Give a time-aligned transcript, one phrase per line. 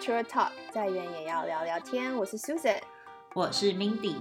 [0.00, 2.16] Culture Talk，再远也要聊聊天。
[2.16, 2.80] 我是 Susan，
[3.34, 4.16] 我是 Mindy，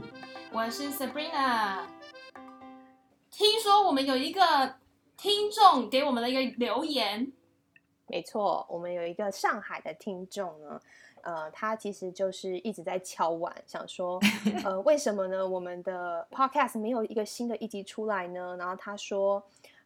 [0.51, 1.83] 我是 Sabrina。
[3.31, 4.75] 听说我们有一个
[5.15, 7.31] 听众给我们的一个留言，
[8.07, 10.81] 没错，我们有一个上海的听众呢，
[11.21, 14.19] 呃，他其实就是一直在敲碗，想说，
[14.65, 15.47] 呃，为什么呢？
[15.47, 18.57] 我们的 Podcast 没有一个新的一集出来呢？
[18.57, 19.41] 然后他说。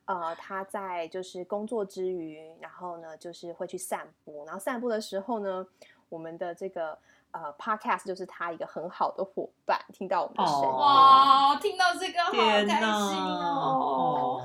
[0.06, 4.44] 呃，他在就是工作之余，然后呢，就是会去散步。
[4.46, 5.66] 然后散步的时候呢，
[6.10, 6.98] 我们的这个
[7.32, 14.42] 呃 podcast 就是他一个很好的伙伴，听到我们的声音，哇，听到这个好开心哦！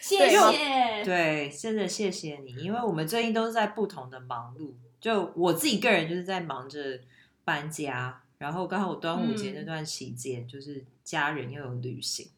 [0.00, 4.72] 谢谢，对，真的谢谢你，因为我们最近都是在不同的忙碌。
[5.00, 7.00] 就我自己个人就是在忙着
[7.44, 12.30] 搬家，然后刚好端午节那段期间，就是家人又有旅行。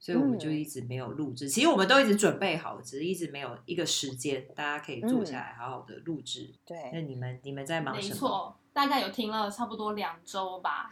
[0.00, 6.50] 所以我们就一直没有录制，其实我们都一直准备好，只是一直没有一个时间，大家可以坐下来好好的录制。
[6.64, 8.14] 对，那你们你们在忙什么？
[8.14, 10.90] 没错，大概有停了差不多两周吧。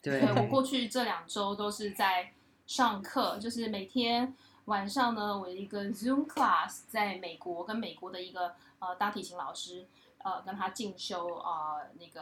[0.00, 2.32] 对，我 过去这两周都是在
[2.66, 9.86] 上课，就是每天晚上呢，我一个 Zoom class 在美国，跟美国的一个呃大提琴老师
[10.24, 12.17] 呃跟他进修啊那个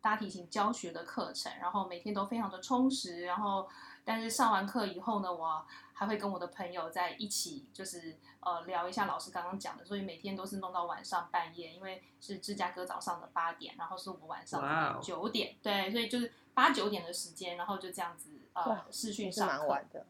[0.00, 3.68] 大提琴教学的课程，然后每天都非常的充实，然后。
[4.04, 20.06] 但是上完课以后呢，我还会跟我的朋友在一起，就是呃聊一下老师刚刚讲的，所以每天都是弄到晚上半夜，因为是芝加哥早上的八点，然后是我们晚上九点，对，所以就是八九点的时间，然后就这样子呃视讯上课，晚的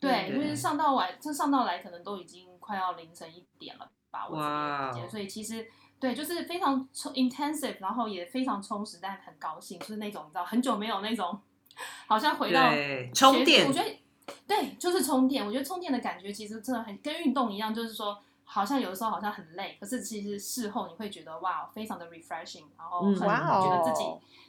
[0.00, 5.68] 对，就是上到晚，这上到来可能都已经快要凌晨一点了吧，我这边时间，所以其实
[6.02, 11.40] 对，就是非常充 intensive，然后也非常充实，但很高兴，就是那种你知道很久没有那种。
[12.08, 12.60] 好像回到
[13.14, 13.88] 充电，我觉得
[14.46, 15.46] 对，就是充电。
[15.46, 24.04] 我觉得充电的感觉其实真的很跟运动一样，就是说好像有的时候好像很累，可是其实事后你会觉得哇，非常的 refreshing，然后很觉得自己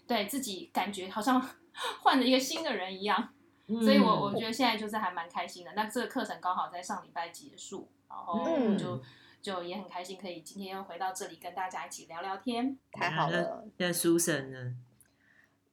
[0.07, 1.39] 对自己感觉好像
[2.01, 3.29] 换了一个新的人一样。
[3.67, 5.71] 所以我我觉得现在就是还蛮开心的。
[5.75, 8.43] 那这个课程刚好在上礼拜结束，然后
[8.75, 9.01] 就
[9.43, 13.67] 就也很开心，可以今天又回到这里跟大家一起聊聊天，太好了。
[13.75, 14.77] 那 Susan 呢？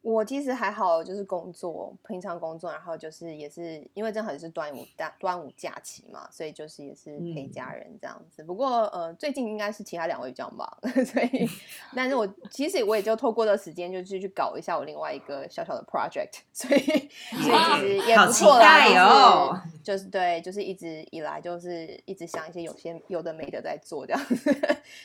[0.02, 8.42] 我其实还好，就是工作，平常工作，然后就是也是因为正好是端午大端午假期嘛，所以就是也是陪家人这样子。
[8.42, 10.66] 不过呃，最近应该是其他两位比较忙，
[11.04, 11.46] 所以，
[11.94, 24.50] 但是我其实我也就透过的时间，就是去搞一下我另外一个小小的 project， 所以所以其实也不错啦，就是对，就是一直以来就是一直想一些有些有的没的在做这样子，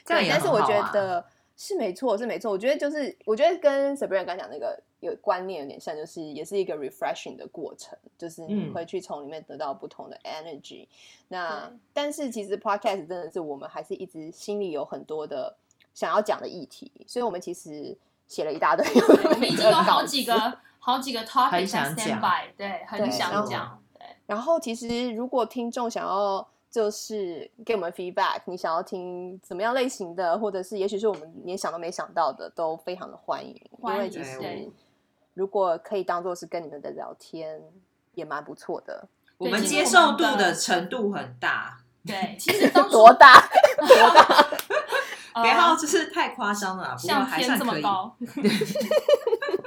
[0.05, 1.25] 对，但是我觉得。
[1.57, 2.51] 是没错，是没错。
[2.51, 10.85] 我觉得就是，我觉得跟 Sabrina 刚讲那个有观念有点像，就是也是一个 refreshing 的过程，就是你会去从里面得到不同的 energy。
[11.29, 15.55] 那但是其实 podcast 真的是我们还是一直心里有很多的
[15.93, 17.95] 想要讲的议题，所以我们其实
[18.27, 22.21] 写了一大堆，我们已经有好几个好几个 topic 想讲，
[22.57, 23.81] 对，很想讲。
[23.97, 26.45] 对，然后其实如果听众想要。
[26.75, 33.55] 就是给我们 feedback，你想要听怎么样类型的，或者是也许是我们连想都没想到的，都非常的欢迎。
[33.81, 34.69] 因为其实
[35.33, 37.61] 如果可以当做是跟你们的聊天，
[38.13, 39.07] 也蛮不错的。
[39.37, 41.77] 我们接受度的程度很大。
[42.05, 43.47] 对，其实 多大？
[43.77, 44.45] 多大？
[45.41, 48.13] 别好，就是太夸张了，像天这么高。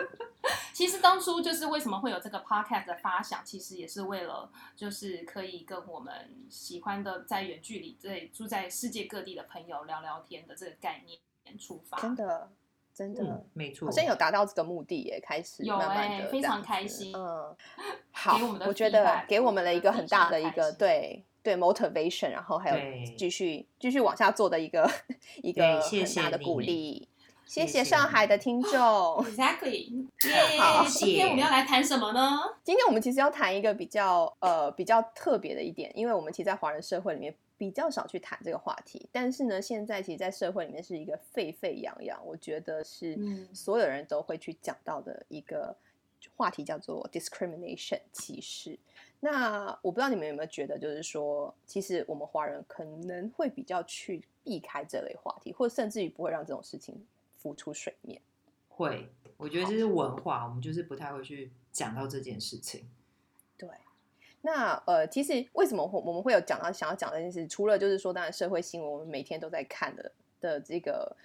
[0.78, 6.14] 其实当初就是为什么会有这个 podcast 的发想，其实也是为了就是可以跟我们
[6.48, 11.98] 喜欢的在远距离在住在世界各地的朋友聊聊天的这个概念出发。
[11.98, 12.52] 真的，
[12.94, 17.12] 真的没错，好像有达到这个目的耶，开始有哎，非常开心。
[17.12, 17.56] 嗯，
[18.14, 24.88] 好，我觉得给我们了一个很大的一个对对 motivation，然后还有继续继续往下做的一个
[25.42, 27.08] 一个很大的鼓励。
[27.48, 28.70] 谢谢上海的听众。
[29.24, 30.06] Exactly。
[30.60, 32.38] 好，今天我们要来谈什么呢？
[32.62, 39.08] 今天我们其实要谈一个比较呃比较特别的一点，因为我们其实，在华人社会里面比较少去谈这个话题。
[39.10, 43.18] 但是呢，现在其实，在社会里面是一个沸沸扬扬，我觉得是
[43.54, 45.74] 所有人都会去讲到的一个
[46.36, 48.78] 话题，叫做 discrimination 歧视。
[49.20, 56.94] 那我不知道你们有没有觉得，就是说，其实我们华人可能会比较去避开这类话题，或者甚至于不会让这种事情。
[57.38, 58.20] 浮出水面，
[58.68, 62.88] 会，我觉得这是文化，我们就是不太会去讲到这件事情。
[63.56, 63.68] 对，
[64.42, 67.46] 那呃，其实为什么我们会有讲到想要讲这件事？
[67.46, 71.16] 除了就是说，当然社会新闻我们每天都在看的的这个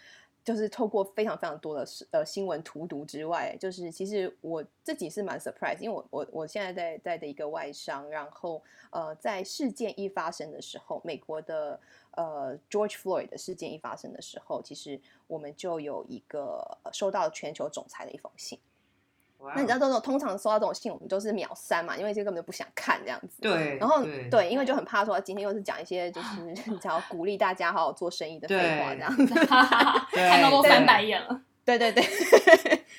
[0.44, 11.80] 就是透过非常非常多的呃新闻荼毒之外，就是其实我自己是蛮 surprise，因为我我我现在在在的一个外商，然后呃在事件一发生的时候，美国的
[12.16, 18.60] 呃 George Floyd 的事件一发生的时候，其实我们就有一个收到全球总裁的一封信。
[19.56, 23.42] 那你知道这种通常收到这种信，我们都是秒删嘛，因为这根本就不想看这样子。
[23.42, 23.78] 对。
[23.78, 24.02] 然后
[24.32, 29.34] 对，因为就很怕说今天又是讲一些就是 想要鼓励大家好好做生意的废话这样子，
[30.16, 31.42] 看到都翻白眼了。
[31.66, 32.04] 对对对，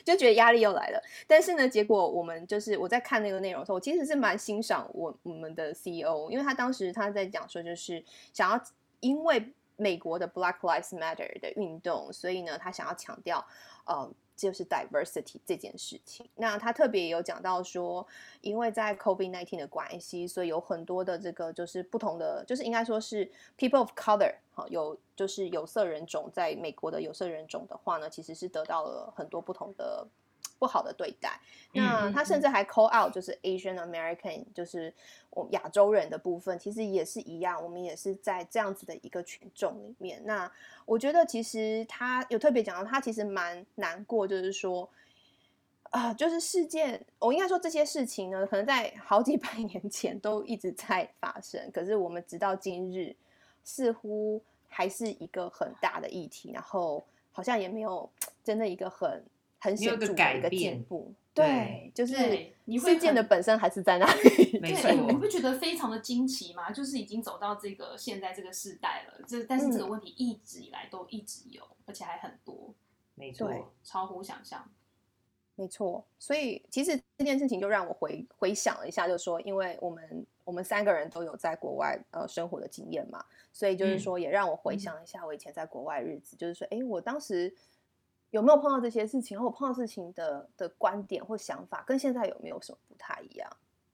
[0.05, 1.03] 就觉得压力又来了。
[1.27, 8.03] 但是呢，结果我们就是我在看那个内容的时候，我其实是蛮欣赏我我们的 CEO，因为他当时他在讲说，就是
[8.33, 8.59] 想要
[9.05, 13.47] 因为美国的 Black Lives Matter 的运动，所以呢，他想要强调
[13.85, 14.11] 呃。
[14.37, 16.29] 就是 diversity 这件事情。
[16.35, 18.05] 那他特别有讲到说，
[18.41, 30.05] 因为在 COVID nineteen 的关系，所以有很多的这个就是不同的，就是应该说是 people of color，好有就是有色人种，在美国的有色人种的话呢，其实是得到了很多不同的。
[30.59, 31.39] 不好的对待，
[31.73, 34.95] 那他甚至还 call out 就是 Asian American，就是
[35.31, 40.23] 我亚洲人的部分，其实也是一样，我们也是在这样子的一个群众里面。
[40.25, 40.51] 那
[40.87, 44.89] 我觉得其实他有特别讲到，他其实蛮难过，就是说
[45.91, 53.15] 啊，就是事件，我应该说这些事情呢，可能在好几百年前都一直在发生，可是我们直到今日，
[53.65, 58.09] 似乎还是一个很大的议题，然后好像也没有
[58.43, 59.23] 真的一个很。
[59.65, 64.59] 很显著的一个进步，对，就是你事件的本身还是在那里。
[64.61, 66.71] 没错，你不觉得非常的惊奇吗？
[66.71, 72.75] 就是已经走到这个现在这个时代了，这但是这个问题一直以来都一直有，而且还很多。
[73.15, 74.71] 没错，超乎想象。
[75.55, 87.55] 没错，所以其实这件事情就让我回回想了一下，就是说，因为我们我们三个人都有在国外呃生活的经验嘛，所以就是说也让我回想一下我以前在国外日子，就是说，哎，我当时。
[88.35, 89.41] 有没有碰到这些事情？
[89.41, 93.49] 或碰到事情的的观点或想法，跟现在有没有什么不太一样？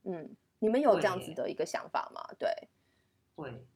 [0.05, 2.25] 嗯，你们有这样子的一个想法吗？
[2.39, 2.49] 对，
[3.37, 3.67] 会。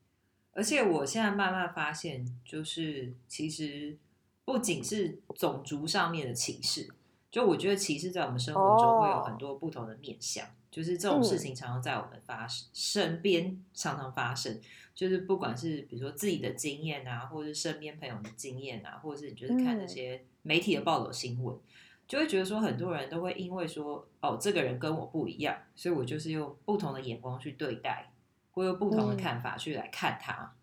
[0.53, 3.99] 而且我现在慢慢发现，就是其实
[4.47, 6.89] 不仅是种族上面的歧视，
[7.31, 10.47] 就我觉得歧视在我们生活中会有很多不同的面向。
[10.71, 14.59] 就是这种事情常常在我们发生身边常常发生，
[14.95, 21.59] 就是不管是比如说自己的经验啊，或者是身边朋友的经验啊，或者是你就是看那些媒体的报道新闻，
[22.07, 28.13] 就会觉得说很多人都会因为说哦这个人跟我不一样，所以我就是用不同的眼光去对待，
[28.53, 30.55] 或用不同的看法去来看他。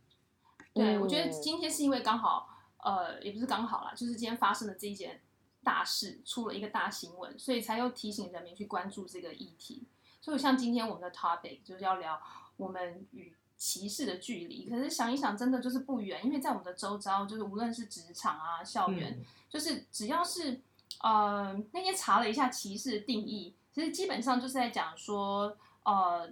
[0.73, 2.47] 对，我觉得今天是因为刚好，
[2.77, 5.19] 呃，也不是刚好啦，就是今天发生的这一件
[5.63, 9.87] 大事，出了一个大新闻，所以才又提醒人民去关注这个议题。
[10.21, 12.21] 所以像今天我们的 topic 就是要聊
[12.55, 20.59] 我们与歧视的距离，可是想一想，真的就是不远，因为在我们的周遭，就是无论是职场啊、校园，就是只要是
[21.03, 26.27] 呃那天查了一下歧视的定义，其实基本上就是在讲说，呃，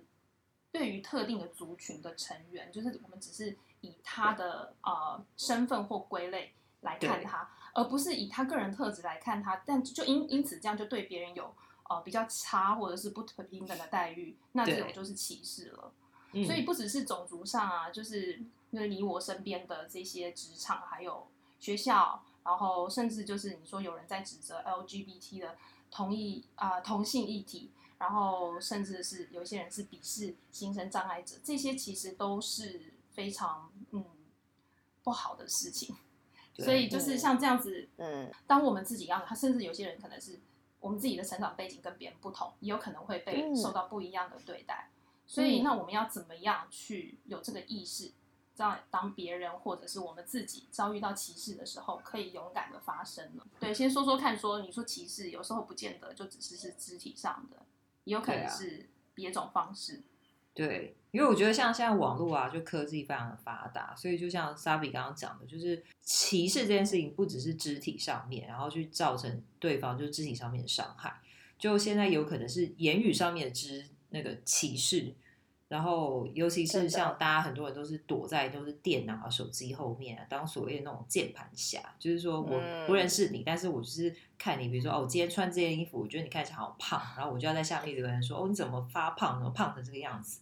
[0.72, 11.54] 对于特定的族群的成员，就是我们只是以他的呃身份或归类来看他，而不是以他个人特质来看他，但就因因此这样就对别人有。
[11.92, 15.92] 呃，比较差或者是不平等的待遇，那这种就是歧视了。
[16.46, 18.40] 所以不只是种族上啊，就是
[18.72, 21.28] 就是你我身边的这些职场，还有
[21.60, 25.58] 学校，然后甚至就是你说有人在指责 LGBT 的
[25.90, 34.06] 同意啊同性议题，然后甚至是有一些人是鄙视精神障碍者，这些其实都是非常嗯
[35.04, 35.95] 不好的事情。
[36.59, 40.40] 所以就是像这样子，嗯，当我们自己要，他甚至有些人可能是。
[40.81, 44.90] 我们自己的成长背景跟别人不同，也有可能会被受到不一样的对待。
[45.31, 48.12] 所以，那我们要怎么样去有这个意识，
[48.56, 53.44] 在当别人或者是我们自己遭遇到歧视的时候，可以勇敢的发声呢？
[53.59, 57.57] 对，先说说看，说你说歧视有时候不见得就只是是肢体上的，
[58.06, 60.02] 也有可能是别种方式。
[60.56, 71.21] 对，因为我觉得像现在网络啊，就科技非常的发达，所以就像 Sabi 刚刚讲的，就是歧视这件事情不只是肢体上面，然后去造成对方就是肢体上面的伤害，
[71.59, 75.13] 就现在有可能是言语上面的肢那个歧视。
[75.68, 89.50] 然后，尤其是像大家很多人都是躲在都是电脑啊、手机后面，当所谓的那种键盘侠，就是说我不认识你，但是我就是看你，比如说哦，我今天穿这件衣服，我觉得你看起来好胖，然后我就要在下面留言说哦，你怎么发胖呢？
[89.52, 90.40] 胖成这个样子。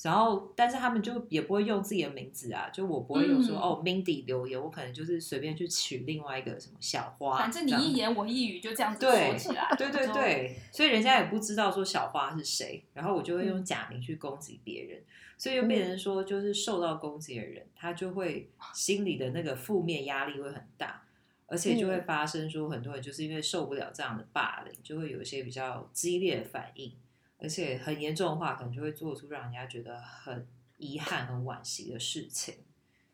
[0.00, 15.02] 然后，但是他们就也不会用自己的名字啊，就我不会有说哦，Mindy 留言，我可能就是随便去取另外一个什么小花，反正你一言我一语就这样子说起来，对对对，所以人家也不知道说小花是谁，然后我就会用假名去攻击别人，
[15.36, 21.02] 所以就变成说，就是受到攻击的人，他就会心里的那个负面压力会很大，
[21.48, 26.94] 而且就会发生说很多人就是因为受不了这样的霸凌，就会有一些比较激烈的反应，
[27.38, 32.54] 而且很严重的话，可能就会做出让人家觉得很遗憾、很惋惜的事情，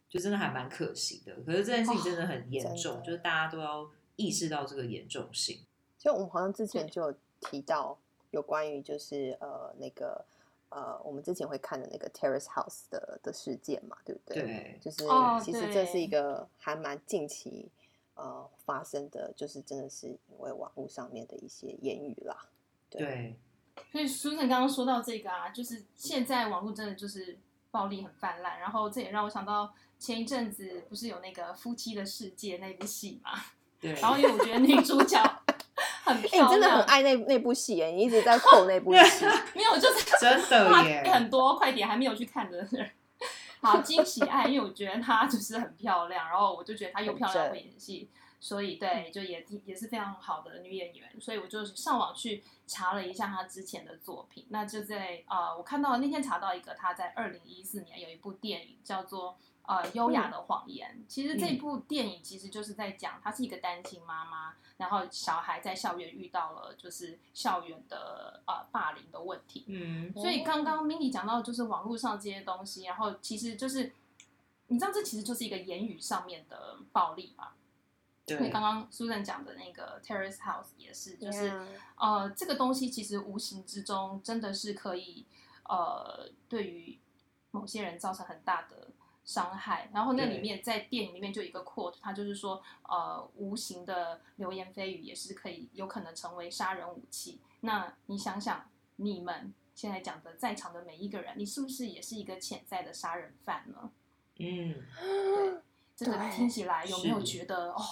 [0.08, 1.34] 就真的还蛮可惜的。
[1.46, 5.60] 可是这件事情真的很严重，就是大家都要意识到这个严重性。
[5.96, 7.98] 就我们好像之前就有提到
[8.32, 10.24] 有关于就是呃那个。
[10.70, 14.42] 呃，我们之前会看的那个 Terrace House 的的事件嘛，对不对？
[14.42, 15.04] 对，就是
[15.44, 17.70] 其实这是一个还蛮近期
[18.14, 22.36] 呃发生的，就是真的是因为网络上面的一些言语啦。
[22.88, 23.36] 对，
[23.92, 27.38] 所以 Susan 刚刚说到这个啊，就是现在网络真的就是
[27.70, 33.32] 暴力很泛滥，然后这也让我想到前一阵子不是有那个夫妻的世界那部戏嘛？
[33.80, 35.20] 对，然后因为我觉得女主角。
[36.04, 37.90] 很漂亮，真的很爱那那部戏哎！
[37.90, 39.24] 你一直在扣那部戏，
[39.56, 42.90] 没有，就是真的耶，很多快点还没有去看的人，
[43.64, 48.08] 好惊喜爱，因为我觉得她 就是很漂亮，然后我就觉得她又漂亮会演戏，
[48.40, 59.36] 所以对，就也也是非常好的女演员，所以我就上网去查了一下她之前的作品，那就在啊，我看到那天查到一个她在二零一四年有一部电影叫做。
[59.66, 61.02] 呃，优雅的谎言。
[61.08, 69.64] 其实这部电影其实就是在讲，她是一个单亲妈妈，然后小孩在校园遇到了就是校园的呃霸凌的问题。
[69.66, 73.90] 嗯，所以刚刚 Mindy 讲到就是网络上这些东西，然后其实就是
[74.66, 77.52] 你知道这其实就是一个言语上面的暴力嘛。
[78.26, 78.50] 对。
[78.50, 81.66] 刚刚 Susan 讲的那个 Terrace House 也是，就是
[81.96, 85.24] 呃这个东西其实无形之中真的是可以
[85.70, 86.98] 呃对于
[87.50, 88.88] 某些人造成很大的。
[89.24, 97.40] 伤害，然后那里面在电影里面就有一个 quote，他就是说，呃，无形的流言蜚语也是可以有可能成为杀人武器。
[97.60, 103.90] 那你想想，你们现在讲的在场的每一个人，你是不是也是一个潜在的杀人犯呢？
[104.38, 105.60] 嗯，对，
[105.96, 107.82] 这个听起来有没有觉得哦，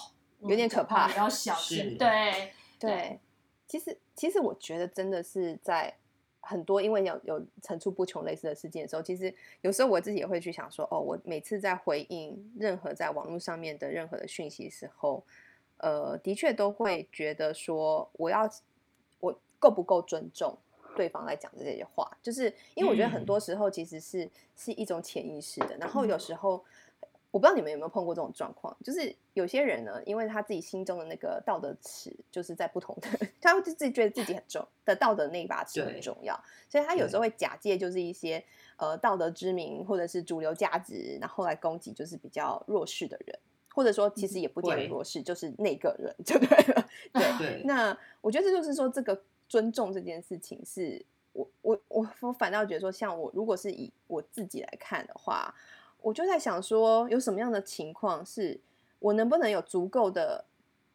[0.40, 1.14] 有点可怕？
[1.16, 1.96] 要小心。
[1.96, 3.20] 对对，
[3.66, 5.96] 其实其实我觉得真的是在。
[6.42, 15.24] 很多因为有有层出不穷类似的事件的时候，其实有时候我自己也会去想说，哦，我每次在回应任何在网络上面的任何的讯息时候，
[15.78, 18.50] 呃，的确都会觉得说，我要
[19.20, 20.58] 我够不够尊重
[20.96, 26.62] 对方来讲的这些话，就是因为我觉得很多时候其实是是一种潜意识的，然后有时候。
[27.32, 33.08] 我不知道你们有没有碰过这种状况，就是有些人呢，因为他自己心中的那个道德尺就是在不同的，
[33.40, 38.44] 他会自己觉得自己很重的道德那一把尺很重要，所以他有时候会假借就是一些
[38.76, 43.38] 呃道德之名或者是主流价值，然后来攻击就是比较弱势的人，
[43.74, 46.86] 或者说其实也不见得弱势，就是那个人就对了。
[47.38, 55.54] 对，那我觉得这就是说这个尊重这件事情，是我我我我反倒觉得说，像我如果是以我自己来看的话。
[56.02, 58.60] 我就在想说，有什么样的情况是
[58.98, 60.44] 我能不能有足够的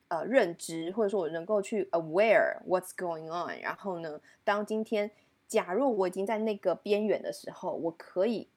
[0.10, 3.60] 呃认知，或者说我能够去 aware what's going on。
[3.62, 5.10] 然后呢，当今天
[5.48, 8.48] 假如我已经在那个边缘的时候，我可以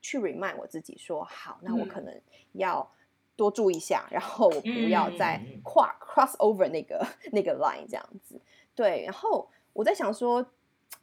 [0.00, 2.14] 去 remind 我自己说，好，那我可能
[2.52, 2.90] 要
[3.36, 8.40] 多注意一下，然后我不要再跨 cross over 那个那个 line 这样子。
[8.74, 10.44] 对，然后我在想说，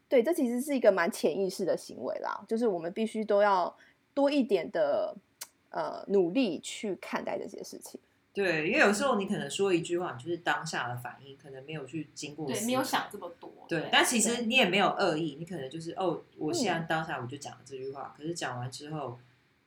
[0.08, 3.76] 对，这其实是一个蛮潜意识的行为啦，就是我们必须都要。
[4.14, 5.16] 多一点的
[5.70, 8.00] 呃努力去看待这些事情，
[8.34, 13.90] 对，因为有时候你可能说一句话，就是当下的反应，可能没有去经过，对，没有想这么多，对。
[13.92, 19.20] 但其实你也没有恶意，你可能就是哦，我现在当下我就讲了这句话，可是讲完之后，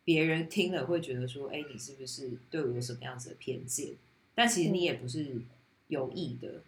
[0.02, 3.94] 别人听了会觉得说，哎，你是不是对我有什么样子的偏见？
[4.34, 5.42] 但其实你也不是
[5.88, 6.62] 有意的，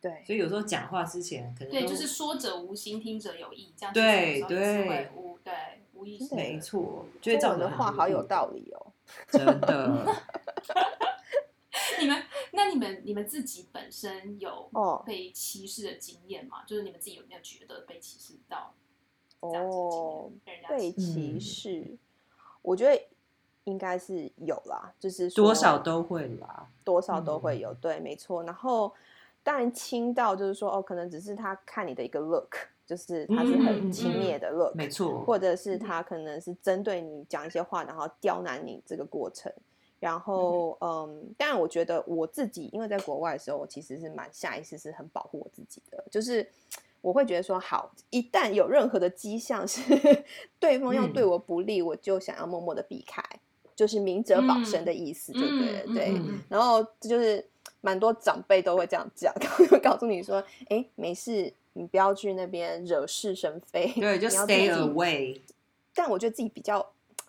[0.00, 0.22] 对。
[0.26, 5.10] 所以有时候讲话之前，可能对，就是说者无心，听者有意，这样对对，
[5.44, 5.75] 对。
[6.32, 8.92] 没错，觉得讲的话好有道理哦，
[9.28, 10.14] 真的。
[12.00, 12.22] 你们
[12.52, 14.70] 那你们你们自己本身有
[15.04, 16.62] 被歧视的经验吗？
[16.66, 18.74] 就是你们自己有没有觉得被歧视到？
[19.40, 20.30] 哦，
[20.68, 21.96] 被歧视，
[22.62, 23.00] 我觉得
[23.64, 28.42] 应该是有啦，就是多少都会啦，多少都会有，对，没错。
[28.44, 28.92] 然后
[29.42, 32.56] 当然轻到就是说，哦，可能只是他看你的一个 look。
[32.86, 39.52] 就是他是很轻蔑的 look，没错，或者是他可能是针对你讲一些话，然后刁难你这个过程。
[39.98, 46.46] 然后，嗯，当然，我觉得我自己因为在国外的时候，我其实是蛮下意识是很保护我自己的，就是
[47.00, 49.80] 我会觉得说，好，一旦有任何的迹象是
[50.60, 53.22] 对方要对我不利，我就想要默默的避开，
[53.74, 56.20] 就是明哲保身的意思，就对对。
[56.48, 57.42] 然后就是
[57.80, 59.34] 蛮多长辈都会这样讲，
[59.82, 61.52] 告诉你说，哎，没事。
[61.76, 65.38] 你不要去那边惹是生非，对，就 stay away。
[65.94, 66.80] 但我觉得自己比较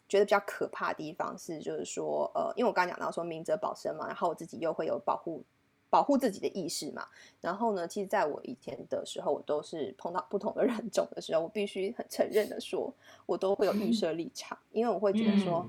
[0.08, 5.44] 觉得比较可怕的地方是，就是说，呃，因为我刚刚讲到说明哲保身嘛，然后我自己又会有保护
[5.90, 7.06] 保护自己的意识嘛。
[7.42, 12.94] 然后呢，其实在我以前的时候，我都是碰到不同的 人种的时候，我必须很承认的说，
[13.26, 15.66] 我都会有预设立场，因为我会觉得说，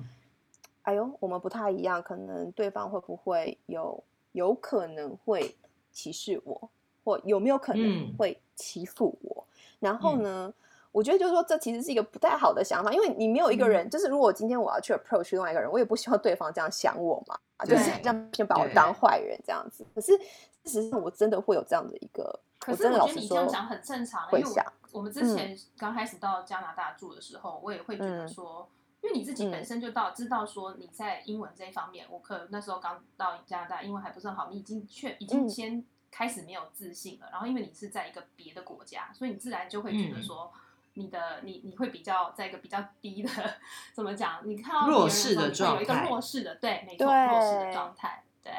[0.83, 5.55] 哎呦，我们不太一样，可能对方会不会有有可能会
[5.93, 6.71] 歧视我，
[7.05, 9.47] 或有没有可能会欺负我？
[9.79, 10.53] 然后呢？
[10.91, 19.87] 我觉得就是说，这其实是一个不太好的想法，因为你没有一个人，就是如果今天我要去 approach 另外一个人，我也不希望对方这样想我嘛，就是这样先把我当坏人这样子。
[19.95, 20.17] 可是
[20.65, 24.65] 事实上，我真的会有这样的一个，可是我觉得你这样讲很正常，会想。
[24.91, 28.67] 我们之前刚开始到加拿大住的时候，我也会觉得说，
[29.03, 35.85] 因为你自己本身就到知道说你在英文这一方面，我可能那时候刚到加拿大，英文还不是很好，你已经确已经先
[36.19, 37.29] 开始没有自信了。
[37.31, 40.53] 然后因为你是在一个别的国家，所以你自然就会觉得说。
[40.95, 43.31] 你的你你会比较在一个比较低的
[43.95, 44.41] 怎么讲？
[44.43, 48.53] 你看到弱势的状态，有一个弱势的对，没错，弱势的状态，对。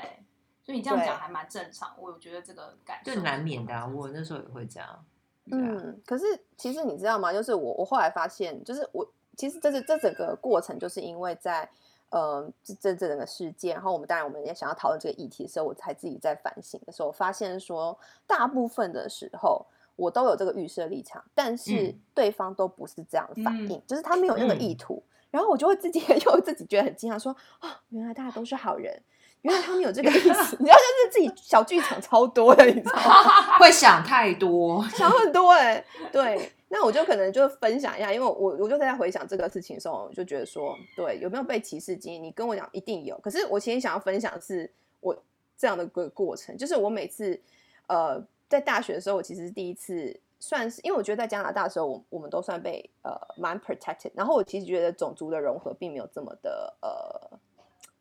[0.63, 3.85] 所以你这样讲还蛮正常，我觉得这个感受难免的。
[3.89, 5.05] 我那时候也会这样。
[5.51, 6.23] 嗯，可是
[6.55, 7.33] 其实你知道吗？
[7.33, 11.69] 就是我我后来发现，就是我其实这是这整个过程，就是因为在
[12.09, 19.65] 呃这这整个事件，然后我们当然我们也想要讨论这个议题的时候，我才自己在反省的时候，发现说大部分的时候。
[19.99, 28.97] 我都有这个预设立场，但是对方都不是这样反应，就是他没有那个意图，然后我就会自己 又自己觉得很惊讶，说啊，原来大家都是好人，
[29.41, 33.59] 原来他们有这个意思， 你知道，就是自己小剧场超多的，你知道吗？
[33.59, 42.23] 会想太多，想很多哎，对，那我就可能就分享一下，因为我我就在回想这个事情的时候，就觉得说，对，有没有被歧视经验？
[42.23, 44.71] 你跟我讲一定有，可是我其实想要分享是
[45.01, 45.21] 我
[45.57, 47.39] 这样的个过程，就是我每次
[47.88, 48.23] 呃。
[48.49, 54.09] 在大学的时候，我其实第一次，算是因为我觉得在加拿大的时候，我我们都算被呃蛮 protected。
[54.15, 57.38] 然后我其实觉得种族的融合并没有这么的呃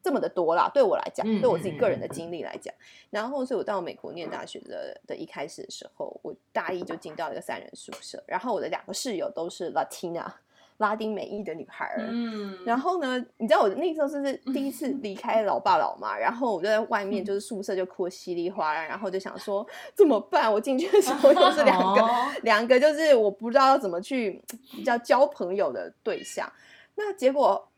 [0.02, 2.74] 这么的多啦，对我来讲，对我自己个人的经历来讲。
[3.10, 10.26] 然后，所以我到美国念大学的的一开始的时候，我大一就进到一个三人宿舍，然后我的两个室友都是 Latina。
[10.78, 20.52] 拉丁美裔的女孩儿，嗯，然后呢，你知道我那时候是是第一次离开老爸老妈，然后我就在外面，就是宿舍就哭得稀里哗啦，然后就想说怎么办？
[20.52, 22.08] 我进去的时候又是两个
[22.42, 26.48] 两个，就是我不知道要怎么去比较交朋友的对象。
[26.94, 27.68] 那结果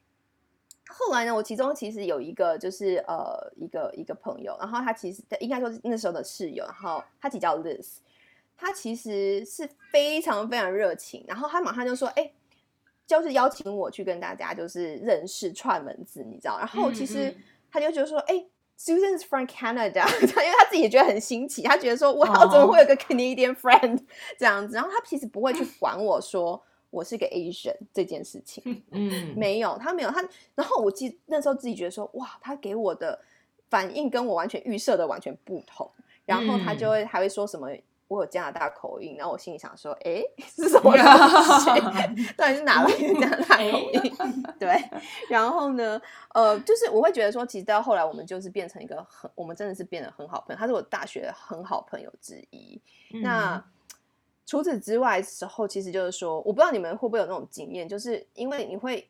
[0.90, 7.98] 后来呢，我其中其实有一个就是呃一个一个朋友，然后他其实应该说是那时候的室友，然后他叫 Liz，
[8.56, 12.32] 他其实是非常非常热情，然后他马上就说，哎。
[13.06, 16.56] 就是邀请我去跟大家就是认识串门子，你知道？
[16.58, 17.36] 然后其实
[17.68, 18.46] 他就觉得说，哎
[18.78, 24.00] ，Susan is from Canada，因为他自己也觉得很新奇，他觉得说，哇，怎么会有个 Canadian friend
[24.38, 24.76] 这样子？
[24.76, 30.22] 然后他其实不会去管我说我是个 Asian 这件事情，嗯，没有，他没有他。
[30.54, 33.18] 然后我记那时候自己觉得说，哇，他给我的
[33.68, 35.90] 反应跟我完全预设的完全不同。
[36.26, 37.68] 然后他就会还会说什么？
[38.06, 40.98] 我有加拿大口音，然后我心里想说：“哎， 是什么东
[41.60, 42.26] 西？
[42.36, 44.12] 到底是哪来的加拿大口音？”
[44.58, 44.82] 对，
[45.28, 46.00] 然后呢，
[46.34, 50.58] 呃，就是我会觉得说，其实到后来我们就是变成一个很，我们真的是变得很好朋友。
[50.58, 52.82] 他是我大学很好朋友之一。
[53.22, 53.64] 那
[54.50, 59.08] 除此之外时候，其实就是说，我不知道你们会不会有那种经验，就是因为你会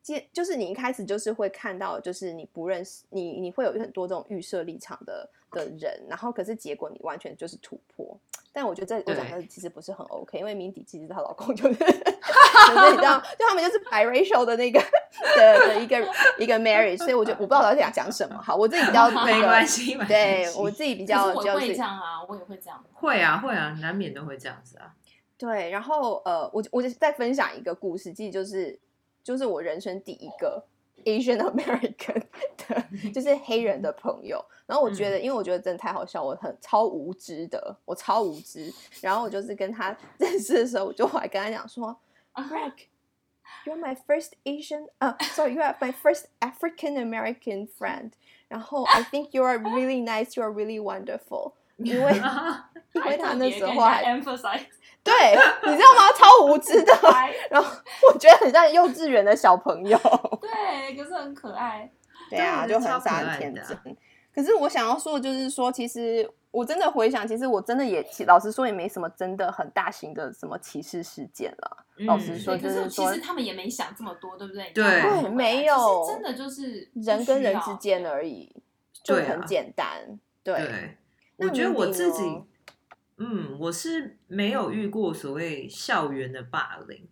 [0.00, 5.28] 见，就是你一开始就是会看到，就是你不认识你，你会有很多这种预设立场的。
[5.50, 8.14] 的人，然后可是结果你完全就是突破，
[8.52, 14.80] 但我觉得这我讲的其实不是很 OK，因为明迪其实她老公就是， 就是你知道，就他们就是 biracial 的那个
[15.36, 15.98] 的的一个
[16.38, 18.40] 一个 marriage，所以我就我不知道到底想讲什么。
[18.42, 24.92] 好，我自己比较 没关系，对我自己比较就会这样啊，我也会这样，会啊会啊，难免都会这样子啊。
[25.36, 28.78] 对，然后呃，我我就再分享一个故事，其实就是
[29.22, 30.64] 就是我人生第一个。
[31.05, 32.23] Asian American
[32.67, 34.43] 的，就是黑人的朋友。
[34.65, 38.73] 然后我觉得，因为我觉得真的太好笑，我很超无知的，我超无知。
[39.01, 41.99] 然后我就是跟他认识的时候，我就还跟他讲说，
[42.33, 48.11] Greg，you're my first Asian，啊，sorry，you are my first African American friend。
[48.47, 51.53] 然后 I think you are really nice，you are really wonderful。
[51.77, 52.13] 因为
[52.93, 54.67] 因为他那时候还 emphasize。
[55.04, 55.14] 对，
[55.64, 56.12] 你知道吗？
[56.16, 56.92] 超无知的，
[57.50, 57.70] 然后
[58.12, 59.98] 我觉得很像幼稚园的小朋友。
[60.42, 61.90] 对，可是很可爱。
[62.28, 63.96] 对啊，就很傻很天真。
[64.34, 71.84] 可是我想要说的就是说，其实我真的回想，其实我真的也，老实说也没什么真的很大型的什么歧视事件了。
[72.06, 74.70] 老实说，就是说，其实他们也没想这么多，对不对？
[74.72, 78.54] 对，没有，真的就是人跟人之间而已，
[79.02, 80.18] 就很简单。
[80.44, 80.96] 对，
[81.38, 82.44] 我觉得我自己。
[83.18, 87.06] 嗯，我是没有遇过所谓校园的霸凌，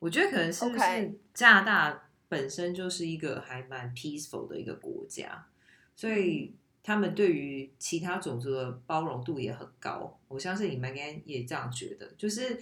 [0.00, 5.46] 我觉得可能是不是加拿大本身就是一个还蛮 peaceful 的一个国家，
[5.94, 10.18] 所以他们对于其他种族的包容度也很高。
[10.28, 12.10] 我相信你们应该也这样觉得。
[12.18, 12.58] 就是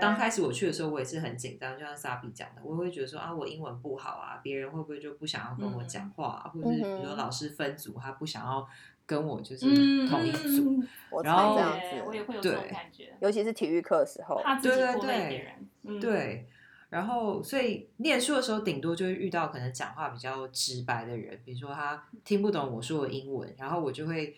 [0.00, 8.68] 刚开始我去的时候，我也是很紧张，就像萨比讲的，我会觉得说啊，我英文不好啊，别人会不会就不想要跟我讲话，啊或者是比如说老师分组，他不想要
[9.06, 10.82] 跟我就是同一组。
[11.22, 16.00] 然后这样子，我也会有这种感觉，尤其是体育课的时候，怕自己拖累别人。
[16.00, 16.48] 对。
[16.90, 24.36] 然后，所以念书的时候，顶多就会遇到可能讲话比较直白的人，比如说他听不懂我说的英文，然后我就会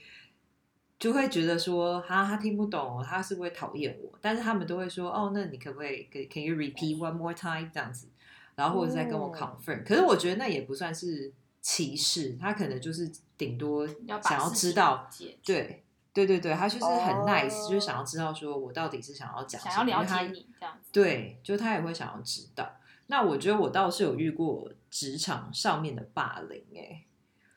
[0.98, 4.10] 就会觉得说，哈，他听不懂，他是不会讨厌我。
[4.22, 8.08] 但是他们都会说，哦，那你可不可以，Can you repeat one more time 这样子？
[8.54, 9.84] 然后或者再跟我 confirm。
[9.84, 13.86] 可是我觉得那也不算是歧视，他可能就是顶多
[14.22, 15.08] 想要知道，
[15.44, 15.82] 对。
[16.16, 20.90] 对对对，他就是很 nice，就是想要知道说我到底是想要讲什么，想要了解你这样子。
[20.90, 22.66] 对，就他也会想要知道。
[23.08, 27.04] 那我觉得我倒是有遇过职场上面的霸凌，哎，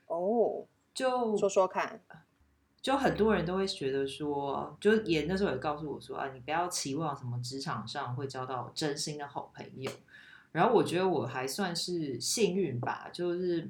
[0.07, 2.01] 哦，就说说看，
[2.81, 9.89] 就很多人都会觉得说，就也那时候也告诉我说啊，你不要期望什么职场上会交到真心的好朋友。
[10.51, 13.69] 然后我觉得我还算是幸运吧，就是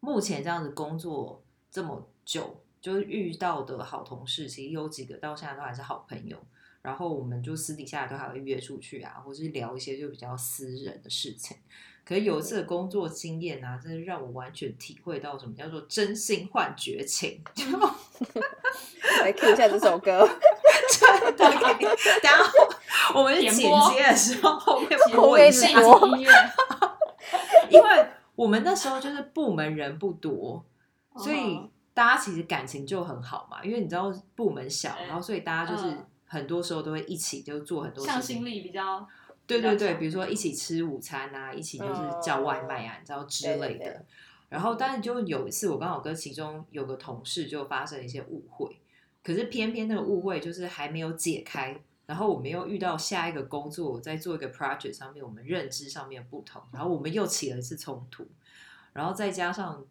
[0.00, 2.62] 目前这样子工作这么久。
[2.80, 6.38] 就是遇到的好同事，其实有几个到现在都还是好朋友。
[6.80, 11.56] 然后我们就私底下都还会约出去啊，或是聊一些就比较私人的事情。
[12.04, 17.42] 可是有一次的工作经验啊，真的让我完全体会到什么叫做真心换绝情。
[19.20, 21.88] 来 Q 一下这首歌，对 对，
[22.22, 25.76] 然后我们剪接的时候后面播一些音
[26.20, 26.30] 乐，
[27.68, 28.08] 因为
[28.38, 30.64] 我们那时候就是部门人不多，
[31.16, 31.60] 所以。
[31.98, 35.96] 大家其实感情就很好嘛，因为你知道部门小，然后所以大家就是
[36.26, 39.04] 很多时候都会一起就做很多向心力比较。
[39.48, 44.04] 对对对，比如说一起吃午餐啊，一起就是叫外卖啊，你知道之类的。
[44.48, 48.78] 然后，但是就有一次，我刚好跟其中有个同事就发生一些误会，
[49.24, 51.76] 可是偏偏那个误会就是还没有解开，
[52.08, 58.26] 然后我们又遇到下一个工作，在做一个 project 上面，我们认知上面不同，然后我们又起了一次冲突，
[58.92, 59.86] 然后再加上。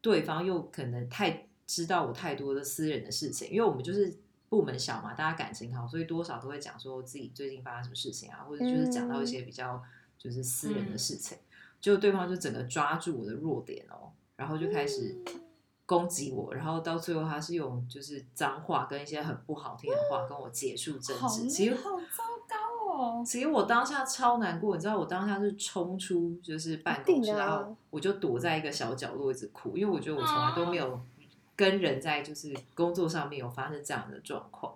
[0.00, 4.16] 对方又可能太知道我太多的私人的事情，因为我们就是
[4.48, 9.82] 部门小嘛，大家感情好，所以多少都会讲说自己最近发生什么事情啊，或者就是讲到一些比较
[10.16, 11.36] 就是私人的事情，
[11.80, 15.18] 就对方就整个抓住我的弱点哦，然后就开始
[15.88, 23.24] 攻击我，然后到最后他是用就是脏话跟一些很不好听的话跟我结束争执，其实好糟糕哦。
[23.24, 31.00] 其实我当下超难过，你知道，我当下是冲出就是办公室，然后我就躲在一个小角落一直哭，因为我觉得我从来都没有
[31.56, 34.74] 跟人在就是工作上面有发生这样的状况。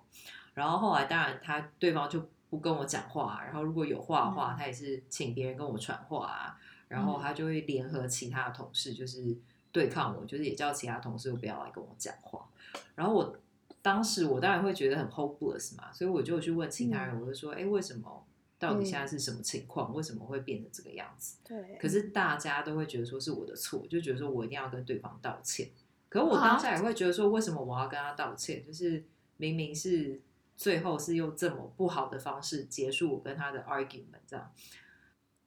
[0.54, 6.56] 然后后来当然他对方就不跟我讲话，然后如果有话的话，他也是请别人跟我传话啊，
[6.88, 9.36] 然后他就会联合其他的同事就是
[9.72, 12.48] 对抗我，就是也叫其他同事不要来跟我讲话。
[12.94, 13.36] 然后我。
[13.84, 18.24] 当时我当然会觉得很 hopeless 嘛，所以我就去问其他人，我就说：“哎，为什么？
[18.56, 19.92] 到底现在是什么情况？
[19.92, 21.76] 为什么会变成这个样子？”对。
[21.80, 25.68] 可是大家都会觉得说是我的错，就觉得说我一定要跟对方道歉。
[26.08, 28.64] 可我当下也会觉得说，为什么我要跟他道歉？
[28.64, 29.02] 就是
[29.36, 30.20] 明明是
[30.56, 34.48] 最后是用这么不好的方式结束我跟他的 argument，这样。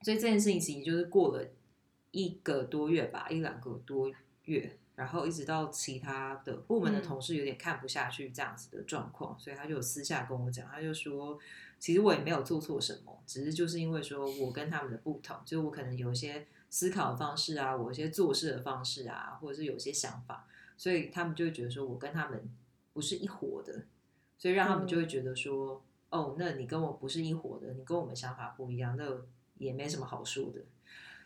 [0.02, 1.48] 所以这件事情其实就是过了
[2.16, 4.12] 一个多月吧，一两个多
[4.46, 4.78] 月。
[4.96, 11.38] 然后一直到其他的部门的同事有点看不下去这样子的状况，所以他就私下跟我讲，他就说，
[11.78, 20.48] 其实我也没有做错什么，只是就是因为说我跟他们的不同，就我可能有一些思考的方式啊，我一些做事的方式啊，或者是有些想法，
[20.78, 22.50] 所以他们就会觉得说我跟他们
[22.94, 23.84] 不是一伙的，
[24.38, 29.04] 所以让他们就会觉得说，哦，那你跟我不是一伙的，你跟我们想法不一样，那
[29.58, 30.62] 也没什么好说的。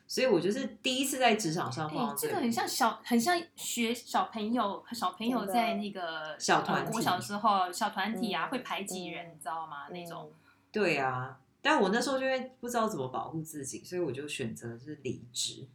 [0.09, 9.87] 所以我就是第一次在职场上碰这个很像小，很像学小朋友，小朋友在那个小团体，小时候小团体啊，会排挤人，你知道吗？
[9.89, 10.33] 那种。
[10.71, 15.67] 对啊，但我那时候就会不知道怎么保护自己，所以我就选择是离职。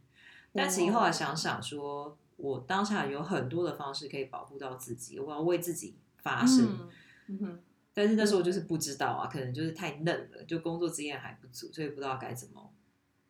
[0.51, 6.89] 但其实后来想想，说我当下有很多的方式可以保护到自己，我要为自己发声。
[7.27, 7.59] 嗯哼。
[7.93, 12.73] 但是那时候就是不知道啊，可能就是太嫩了，就工作经验还不足，所以不知道该怎么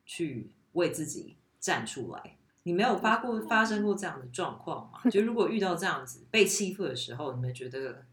[0.04, 0.52] 去。
[0.76, 5.10] 为自己站出来，你没有发过发生过这样的状况吗？
[5.10, 8.06] 就如果遇到这样子被欺负的时候，你们觉得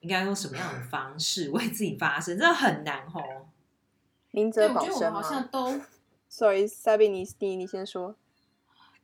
[0.00, 2.38] 应该用什么样的方式为自己发声？
[2.38, 3.46] 真的很难哦。
[4.32, 5.80] 明哲保身好像都
[6.28, 8.16] Sorry，Sabi，你你你先说。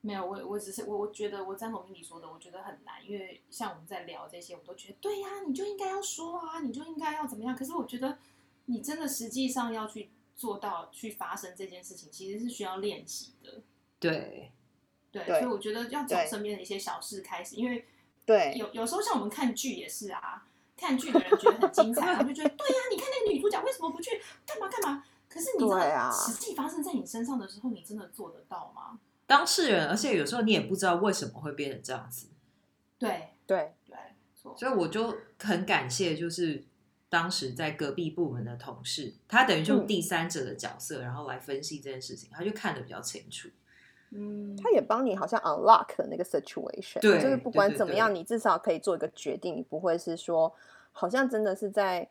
[0.01, 7.55] 没有，我我只是我我觉得我赞同你说的，我觉得很难，因为像我们在聊这些，我都觉得对呀，你就应该要说啊，你就应该要怎么样。
[7.55, 8.19] 可是我觉得
[8.67, 10.11] 你真的实际上要去。
[10.40, 13.61] 做到去发生这件事情，其实是需要练习的。
[13.98, 14.50] 对
[15.12, 17.87] 对，所以我觉得要从身边的一些小事开始，因为
[18.24, 25.05] 对，有有时候像我们看剧也是啊，看剧的人觉得很精彩， 然后就觉得对呀、你看那个女主角为什么不去干嘛干嘛？
[25.29, 28.98] 可是你知道对啊实际发生在你身上的时候，你真的做得到吗？
[29.26, 32.29] 当事人，而且有时候你也不知道为什么会变成这样子，
[32.98, 33.96] 对对，对，
[34.57, 36.64] 所以我就很感谢，就是
[37.11, 43.49] 当时在隔壁部门的同事，他等于就嗯第三者的角色，然后来分析这件事情，他就看得比较清楚。
[44.12, 50.53] 嗯，他也帮你好像 unlock 了那个 situation，对就是不管怎么样，对你至少可以做一个决定，你不会是说
[50.92, 52.09] 好像真的是在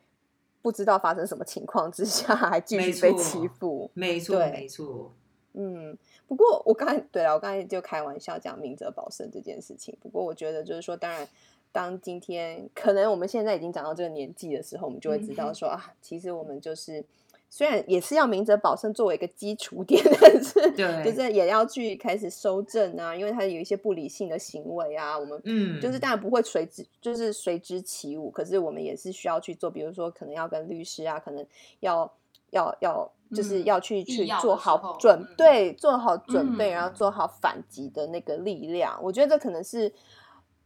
[0.61, 3.89] 不知道发生什么情况之下还继没续被欺负。
[3.93, 5.13] 没错，对没错，
[5.53, 9.97] 嗯，不过我刚才对了，我刚才就开玩笑讲明哲保身这件事情。
[10.01, 11.27] 不过我觉得就是说，当然，
[11.71, 17.05] 当今天可能我们现在已经长到这个年纪的时候，我们就会知道嗯说、啊，其实我们就是
[17.47, 31.45] 虽然也是要明哲保身作为一个基础点， 但是对就是也要去开始收正啊，因为他有一些不理性的行为啊，我们嗯，就是当然不会随之就是随之起舞，可是我们也是需要去做，比如说可能要跟律师啊，可能
[31.81, 32.11] 要
[32.49, 38.99] 要要就是嗯要去、去做好准嗯备，做好准备，然后嗯做好反击的那个力量。
[39.03, 39.93] 我觉得这可能是。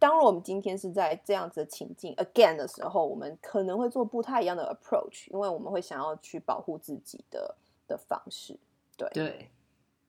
[0.03, 7.55] 当我们今天是在这样子的情境 again 的时候，我们可能会做不太一样的 approach，因为我们会想要去保护自己的
[7.87, 8.59] 的方式。
[8.97, 9.49] 对，对，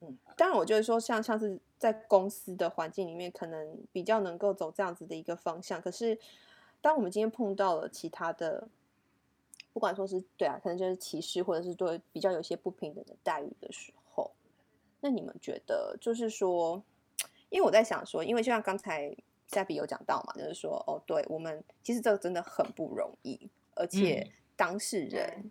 [0.01, 5.81] 嗯，当然，我觉得说像像是在公司的环境里面，可能比较能够走这样子的一个方向。
[5.81, 6.19] 可是，
[6.81, 8.67] 当我们今天碰到了其他的，
[9.73, 14.33] 不管说是对啊，可能就是歧视，或者是对比较有些不平等的待遇的时候，
[15.01, 16.83] 那你们觉得就是说，
[17.49, 19.17] 因为我在想说，因为就像刚才
[19.49, 25.51] 夏比有讲到嘛，就是说哦，对我们其实这个真的很不容易，而且当事人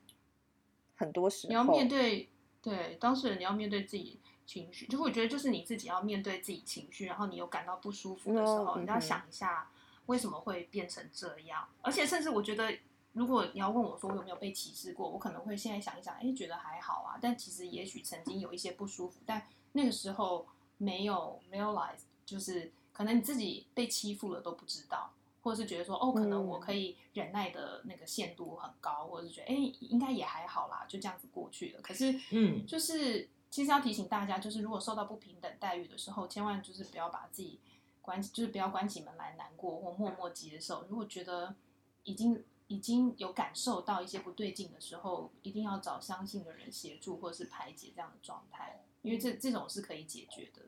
[0.95, 2.29] 很多时候你要面对
[2.61, 9.69] 对当事人，你要面对自己情绪，就是我觉得就是你自己要面对自己情绪，然后你有感到不舒服的时候，嗯你要想一下
[10.05, 12.73] 为什么会变成这样，而且甚至我觉得。
[13.13, 17.15] 如果你要问我说我有没有被歧视过，我可能会现在想一想，哎，觉得还好啊。
[17.21, 20.47] 但其实也许曾经有一些不舒服，但那个时候
[20.79, 31.81] 没有 realize，就是可能你自己被欺负了都不知道，或者是觉得说哦，可能我嗯可以忍耐的那个限度很高，或者是觉得哎应该也还好啦，就这样子过去了。
[31.81, 37.59] 可是嗯，就是其实要提醒大家，就是如果受到不平等待遇的时候，千万就是不要把自己
[38.01, 40.85] 关，就是不要关起门来难过或默默接受。
[40.87, 41.55] 如果觉得
[42.03, 50.61] 已经已经有感受到一些不对劲的时候，一定要找相信的人协助或者是排解这样的状态，因为这这种是可以解决的。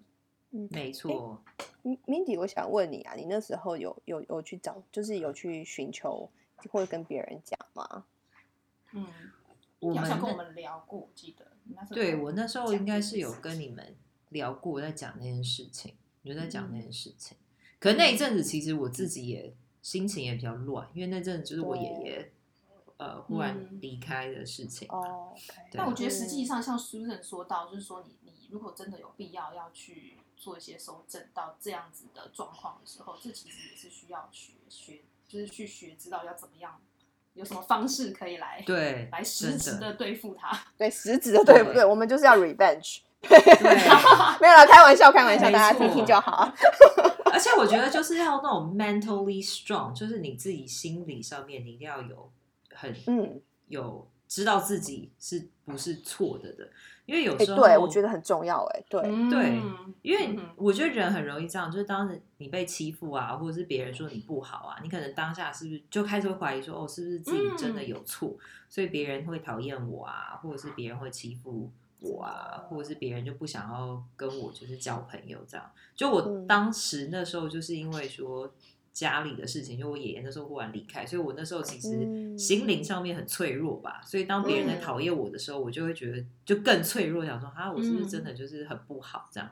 [0.56, 1.44] 嗯没错。
[1.84, 6.30] 嗯 Mindy，我想问你啊，你那时候有有有去找，就是有去寻求
[6.72, 8.06] 或者跟别人讲吗？
[8.94, 9.06] 嗯，
[9.80, 13.96] 我们你好像跟我们聊过，我记得你那时候对我那时候应该是有跟你们
[14.30, 17.38] 聊过，在讲那件事情，你就在讲那嗯件事情。
[17.78, 22.32] 可是那一阵子，其实我自己也心情也比较乱，因为那阵子就是我爷爷
[22.98, 24.88] 呃忽然嗯离开的事情。
[24.90, 36.80] 哦，OK，但我觉得实际上，像 Susan 说到，就是说你你如果真的有必要要去做一些收正到这样子的状况的时候，这其实也是需要学学，就是去学知道要怎么样，
[37.34, 40.58] 有什么方式可以来对， 来实质的对付他。
[40.78, 41.86] 对，实质的对付对对？
[41.86, 43.38] 我们就是要 revenge，对。
[44.40, 46.54] 没有了，开玩笑，开玩笑，大家听听就好。
[47.32, 52.32] 而且我觉得就是要那种 mentally strong，就是你自己心理上面你一定要有
[52.72, 56.70] 很嗯，有知道自己是不是错的的，
[57.06, 68.38] 因为有哎，时候、对，我觉得很重要，哎，对，对嗯因为嗯我觉得人很容易这样，就是当你被欺负啊，或者是别人说你不好啊，你可能当下是不是就开始会怀疑说，哦，是不是自己真的有错，
[68.70, 75.72] 所以别人会讨厌我啊，或者是别人会欺负我啊，或者是别人就不想要跟我就是交朋友这样。
[75.96, 76.46] 就我嗯。
[76.46, 78.54] 当时那时候就是因为说
[78.96, 84.02] 家里的事情，就我爷爷那时候忽然离开，所以我那时候其实嗯心灵上面很脆弱吧。
[84.06, 89.52] 所以当别人在嗯讨厌我的时候，我就会觉得就更脆弱，想说啊，我是不是真的嗯就是很不好这样？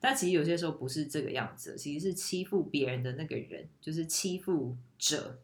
[0.00, 5.40] 但其实有些时候不是这个样子，其实是欺负别人的那个人，就是欺负者。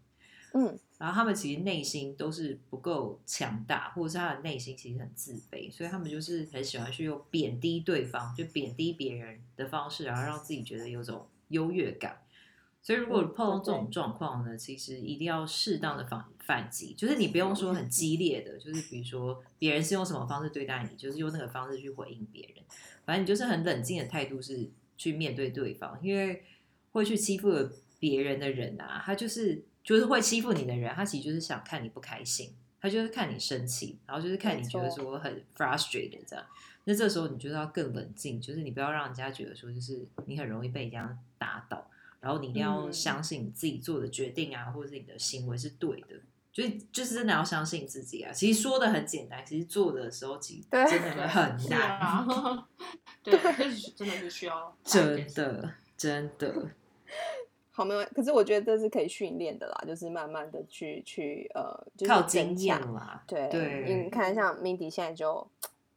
[0.53, 12.17] 嗯，然后他们其实内心都是不够强大，或者是他的内心其实很自卑，所以他们就是很喜欢去用贬低对方，就贬低别人的方式，然后让自己觉得有种优越感。
[12.83, 13.75] 所以如果嗯碰到这对。
[13.75, 22.65] 种状况呢，其实一定要适当的反反击，就是你不用说很激烈的，就是比如说别人是用什么方式对待你，就是用那个方式去回应别人，
[23.05, 26.43] 反正你就是很冷静的态度是去面对对方，因为
[26.93, 27.51] 会去欺负
[27.99, 36.45] 别人的人啊，他就是就是会欺负你的人，他其实就是想看你不开心，他就是看你生气，然后就是看你觉得说很 frustrated 这样。
[36.85, 46.17] 那这时候你就是要更冷静，就是你不要让人家觉得说，就是你很容易被人家打倒，然后你一定要嗯相信你自己做的决定啊，或者是你的行为是对的。
[46.53, 48.33] 就是就是真的要相信自己啊！
[48.33, 52.69] 其实说的很简单，其实做的时候其实真的会很是难，啊，
[53.23, 53.39] 对，
[53.95, 56.71] 真的是需要真的真的。
[57.71, 65.49] 好没有，可是我觉得这是可以训练的啦，就是慢慢的去去呃，就是靠增经验啦，对，对你看像 Mindy 现在就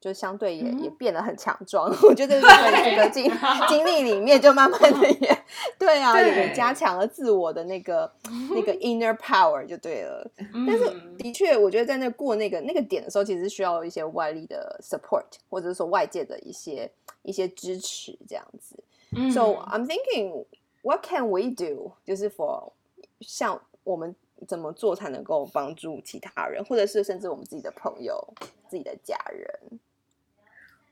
[0.03, 3.31] 就相对也、也嗯变得很强壮， 我觉得是在这个经
[3.69, 5.43] 经历里面，就慢慢的也
[5.79, 8.11] 对啊，对也加强了自我的那个
[8.53, 10.29] 那个 inner power 就对了。
[10.67, 18.75] 但是嗯的确，我觉得在那过那个那个点的时候，其实需要一些外力的 support，或者是说外界的一些一些支持这样子。
[19.15, 20.43] 嗯 So I'm thinking,
[20.81, 21.93] what can we do？
[22.03, 22.73] 就是 for
[23.21, 24.13] 像我们
[24.45, 28.21] 怎么做才能够帮助其他人，或者是甚至我们自己的朋友、
[28.67, 29.79] 自己的家人。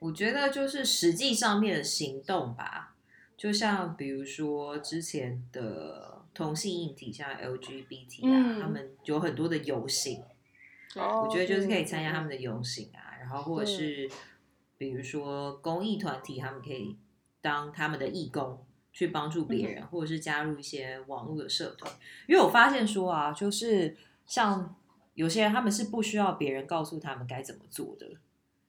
[0.02, 2.96] 我觉得就是实际上面的行动吧，
[3.36, 8.60] 就像比如说之前的同性议题，像 LGBT 啊，嗯。
[8.60, 10.22] 他们有很多的游行，
[10.96, 14.10] 哦我觉得就是可以嗯参加他嗯们的游行啊，然后或者是
[14.76, 16.96] 比如说公益团体，他们可以
[17.40, 18.64] 当他们的义工。
[18.94, 21.90] 去帮助别人，或者是加入一些网络的社团，
[22.26, 24.76] 因为我发现说啊，就是像
[25.14, 28.06] 有些人他们是不需要别人告诉他们该怎么做的，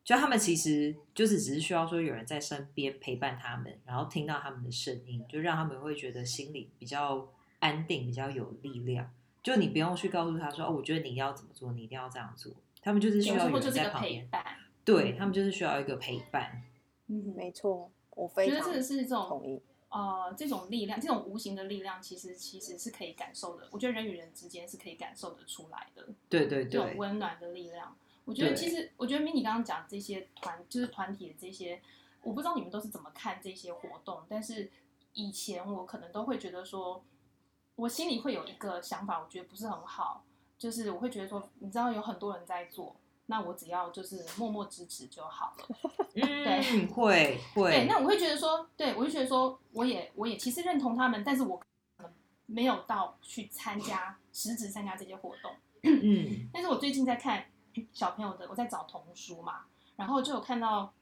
[0.04, 9.10] 就他们其实就是只是需要说有人在身边陪伴他们，然后听到他们的声音，就让他们会觉得心里比较安定，比较有力量。
[9.42, 12.52] 就你不用去告诉他说，哦，我觉得你要怎么做，你一定要这样做。
[12.82, 14.44] 他们就是需要有人在旁边，伴，
[14.84, 16.62] 对他们就是需要一个陪伴。
[17.08, 19.62] 嗯，没错，我我非常觉得这个是这种同意。
[19.90, 23.68] 呃，这种力量，这种无形的力量，其实其实是可以感受的。
[23.72, 27.96] 我觉得人与人之间是可以感受得出来的，对对对这种对，温暖的力量。
[28.26, 31.82] 我觉得其实，我觉得 mini 刚刚讲这些团，就是团体的这些，
[32.22, 34.72] 我不知道你们都是怎么看这些活动，但是
[35.14, 37.04] 以前我可能都会觉得说，
[37.76, 40.24] 我心里会有一个想法，我觉得不是很好，
[40.58, 45.76] 就是我会觉得说，你知道有很多人在做，那我只要就是默默支持就好了。
[46.16, 51.66] 嗯，会对，会，那我会觉得说，对我就觉得说，我也我也其实认同他们，但是我可
[52.04, 52.14] 能
[52.46, 55.52] 没有到去参加实质参加这些活动。
[55.84, 57.44] 嗯 但是我最近在看
[57.94, 60.94] 小朋友的，我在找童书嘛，然后就有看到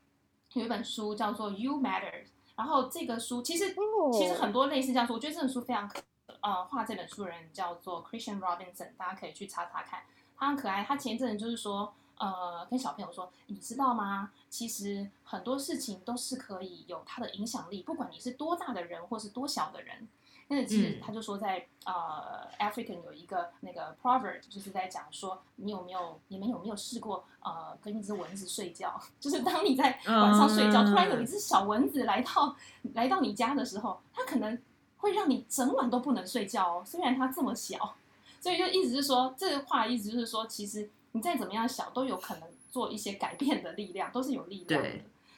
[0.54, 2.24] 有一本书叫做《You Matter》，
[2.56, 6.00] 然后这个书其实哦其实很多类似这样书，我觉得这本书非常可
[6.42, 10.04] 呃，画这本书的人叫做 Christian Robinson，大家可以去查查看，
[10.38, 10.84] 他很可爱。
[10.84, 14.32] 他前一阵子就是说，呃，跟小朋友说，你知道吗？
[14.50, 20.08] 其实很多事情都是可以有它的影响力，不管你是多大的人或是多小的人。
[20.52, 29.00] 那其实嗯他就说在，呃 African 有一个那个 proverb，就是在讲说，你有没有你们有没有试过呃跟一只蚊子睡觉？
[29.20, 32.56] 就是当你在晚上睡觉，嗯突然有一只小蚊子来到
[32.94, 34.60] 来到你家的时候，它可能
[34.98, 36.84] 会让你整晚都不能睡觉哦。
[36.86, 37.96] 虽然它这么小，
[38.42, 44.90] 所以就意思是说，这个话意思就是说，其实你再怎么样小，都有可能做一些改变的力量，都是有力量的。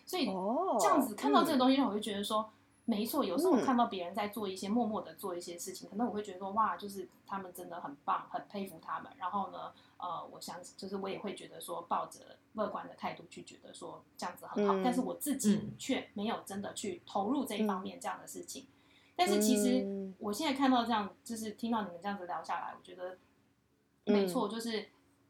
[0.05, 2.49] 所以哦，这样子看到这个嗯东西，让我就觉得说，
[2.85, 3.23] 没错。
[3.23, 9.11] 有时候看到别人在做一些默默的做一些事情，可能我会觉得说，哇，就是他们真的很棒，很佩服他们。
[9.17, 14.73] 然后呢，呃，我想就是我也会觉得说，抱着乐观的态度去觉得说这样子很好。
[14.75, 18.67] 嗯但是我自己嗯却没有真的去投入这一方面这样的事情。
[19.15, 23.17] 但是其实嗯我现在看到这样，就是听到你们这样子聊下来，我觉得
[24.03, 24.89] 没错，就是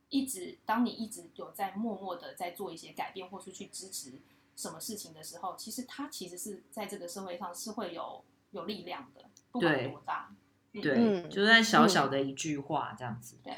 [0.09, 4.13] 一直当你一直有在默默的在做一些改变，或是去支持
[4.55, 10.29] 什么事情的时候，其实他其实是在这个社会上是会有有力量的，不管对多大。
[10.29, 10.37] 嗯
[10.81, 13.37] 对，嗯就在小小的一句话这样子。
[13.43, 13.55] 对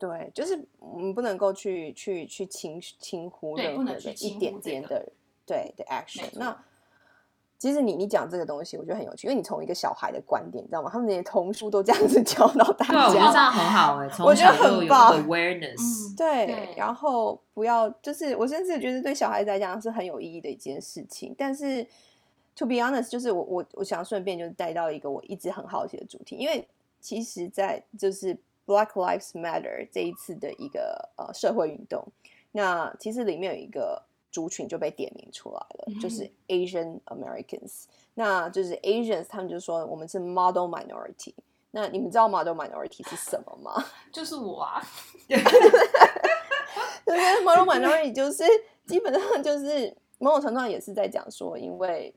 [0.00, 5.12] 对，就是我们不能够去去去轻轻忽的一能去轻忽点点的
[5.46, 6.28] 对的 action。
[6.32, 6.64] 那
[7.58, 10.88] 其实你你讲这个东西，我觉得很有趣，因为你从一个小孩的观点，你知道吗？
[10.92, 13.42] 他们那些童书都这样子 教到大对啊，我觉得这家。
[13.44, 16.12] 样很好哎，从我觉得很棒 awareness。
[16.12, 21.34] 嗯，对对，然后不要就是我甚至觉得对小孩子来讲是很有意义的一件事情。
[21.36, 21.84] 但是
[22.54, 26.66] to be honest，就是我我我想顺便就是带到一个我一直很好奇的主题，因为
[27.00, 32.06] 其实，在就是 Black Lives Matter 这一次的一个呃社会运动，
[32.52, 37.84] 那其实里面有一个族群就被点名出来了，就是嗯 Asian Americans。
[38.14, 41.34] 那就是 Asians，他们就说我们是 model minority。
[41.70, 43.84] 那你们知道 model minority 是什么吗？
[44.10, 44.82] 就是我啊
[47.44, 48.44] ，？model minority 就是
[48.86, 52.14] 基本上就是某种程度上也是在讲说，因为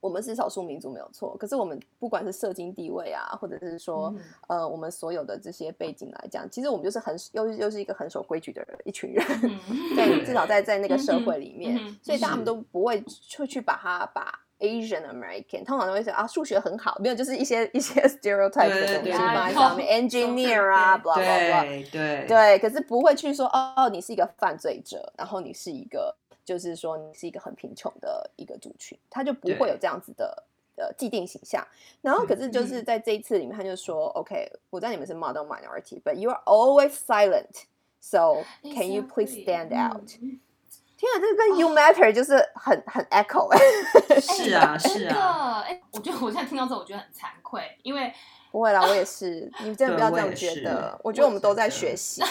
[0.00, 4.14] 我们是少数民族没有错，可是我们不管是社经地位啊，或者是说，
[4.46, 9.26] 呃，我们所有的这些背景来讲，其实我们就是很又又是一个很守规矩的人，一群人，
[9.96, 22.24] 在，至少在 在那个社会里面，所以大家们都不会去去把它把 Asian American 通常都会说啊，数学很好，没有就是一些一些 stereotype 的东西放在上面，engineer 啊，blah blah blah，对。
[22.28, 26.14] 对，可是不会去说哦，你是一个犯罪者，然后你是一个。
[26.48, 30.44] 就是说，你是一个很贫穷的一个族群，他就不会有这样子的
[30.76, 31.62] 呃既定形象。
[32.00, 37.64] 然后，可是就是在这一次里面，他就说：“OK，我知道你们是 model minority，but you are always silent.
[38.00, 40.08] So can you please stand out？”
[40.96, 43.58] 天啊，这个跟 “you matter” 就是很很 echo 哎。
[44.18, 45.60] 是啊，是啊。
[45.60, 48.10] 哎，我觉得我现在听到这，我觉得很惭愧，因为
[48.50, 49.52] 不会啦，我也是。
[49.62, 50.98] 你真的不要这样觉得。
[51.04, 52.22] 我觉得我们都在学习。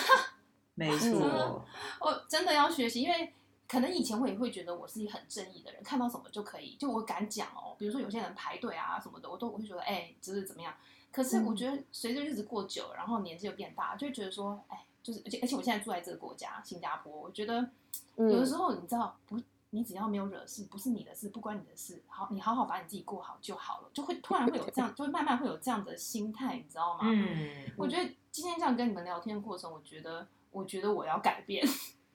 [0.74, 1.64] 没错，
[2.02, 3.32] 我真的要学习，因为。
[3.68, 7.76] 可能以前我也会觉得我是一很正义的人，看到什么就可以，就我敢讲哦。
[7.78, 10.74] 比如说有些人排队啊什么的，我都我会觉得哎，就是怎么样。
[11.12, 17.70] 可是我觉得随着日子过久，然后年纪又变大，就会觉得说，哎，就是而且而且我现在住在这个国家新加坡，我觉得
[18.16, 19.38] 有的时候你知道不，
[19.72, 27.02] 你只要没有惹事，不是你的事，不关你的事，好，你好好把你自己过好就好了，就会突然会有这样， 就会慢慢会有这样的心态，你知道吗？
[27.04, 31.66] 嗯，我觉得今天这样跟你们聊天的过程，我觉得我觉得我要改变，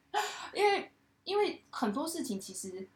[0.54, 0.90] 因为。
[1.24, 2.88] 因为很多事情其实，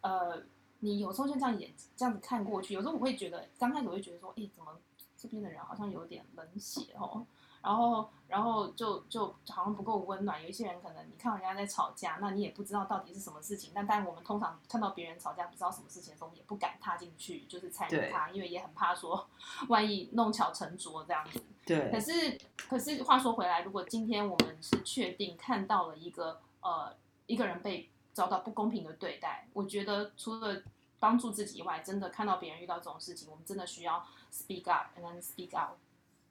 [0.00, 0.42] 呃，
[0.80, 4.72] 你有时候就这样眼这样子看过去，有时候我会觉得，刚开始我会觉得说，哎，怎么
[5.16, 7.26] 这边的人好像有点冷血哦，
[7.60, 10.42] 然后，然后就就好像不够温暖。
[10.42, 13.72] 有一些人可能你看人家在吵架，那你也不知道到底是什么事情。
[13.74, 19.28] 但但我们通常看到别人吵架不知道什么事情的时候，也不敢踏进去，就是参与他，因为也很怕说，
[19.68, 21.42] 万一弄巧成拙这样子。
[21.66, 21.90] 对。
[21.90, 22.38] 可是
[22.68, 26.94] 可是话说回来，如果今天我们是确定看到了一个呃。
[27.28, 30.60] 一个人被遭到不公平的对待，我觉得除了
[30.98, 35.76] 帮助自己以外，真的看到别人遇到这种事情，我们真的需要 speak up and then speak out。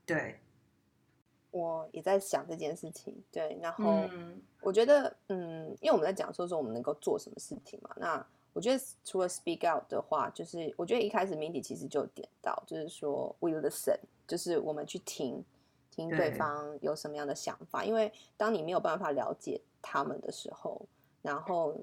[0.05, 0.39] 对，
[1.51, 3.15] 我也在想这件事情。
[3.31, 4.09] 对，然后
[4.61, 7.95] 我觉得，嗯，因为我们在讲说说我们能够做什么事情嘛。
[7.95, 15.45] 那我觉得除了 speak out 的话，就是我觉得一开始 Mindy 其实就点到，就是说 we listen，就是我们去听
[15.91, 17.85] 听对方有什么样的想法。
[17.85, 19.61] 因为当你没有办法了解。
[19.81, 20.85] 他们的时候，
[21.21, 21.75] 然后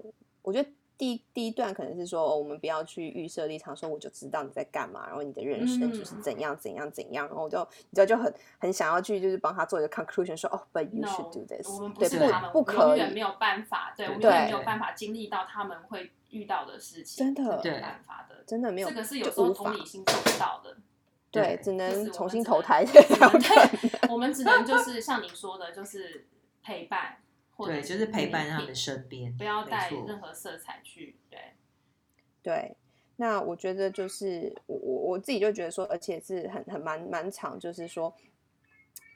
[0.43, 7.59] 我觉得第第一段可能是说，我们不要去预设立场，说我就知道你在干嘛，然后你的人生就是怎样怎样怎样，然后我就
[7.91, 20.77] 你知道就很很想要去就是帮他做一个 conclusion，说哦，but you should do this，我们不是他们，不可以，没有办法，对，我们永远没有办法经历到他们会遇到的事情，真的没有办法的，真的没有，这个是有时候同理心做不到的，
[21.33, 22.87] 对，只能重新投胎，
[24.09, 26.29] 我们只能就是像你说的，就是
[26.63, 27.17] 陪伴。
[27.67, 31.17] 对，就是陪伴他们身边，不要带任何色彩去。
[31.31, 31.39] 对，
[32.43, 32.77] 对。
[33.17, 38.15] 那我觉得就是我我我自己就觉得说，而且是很很蛮蛮长，就是说，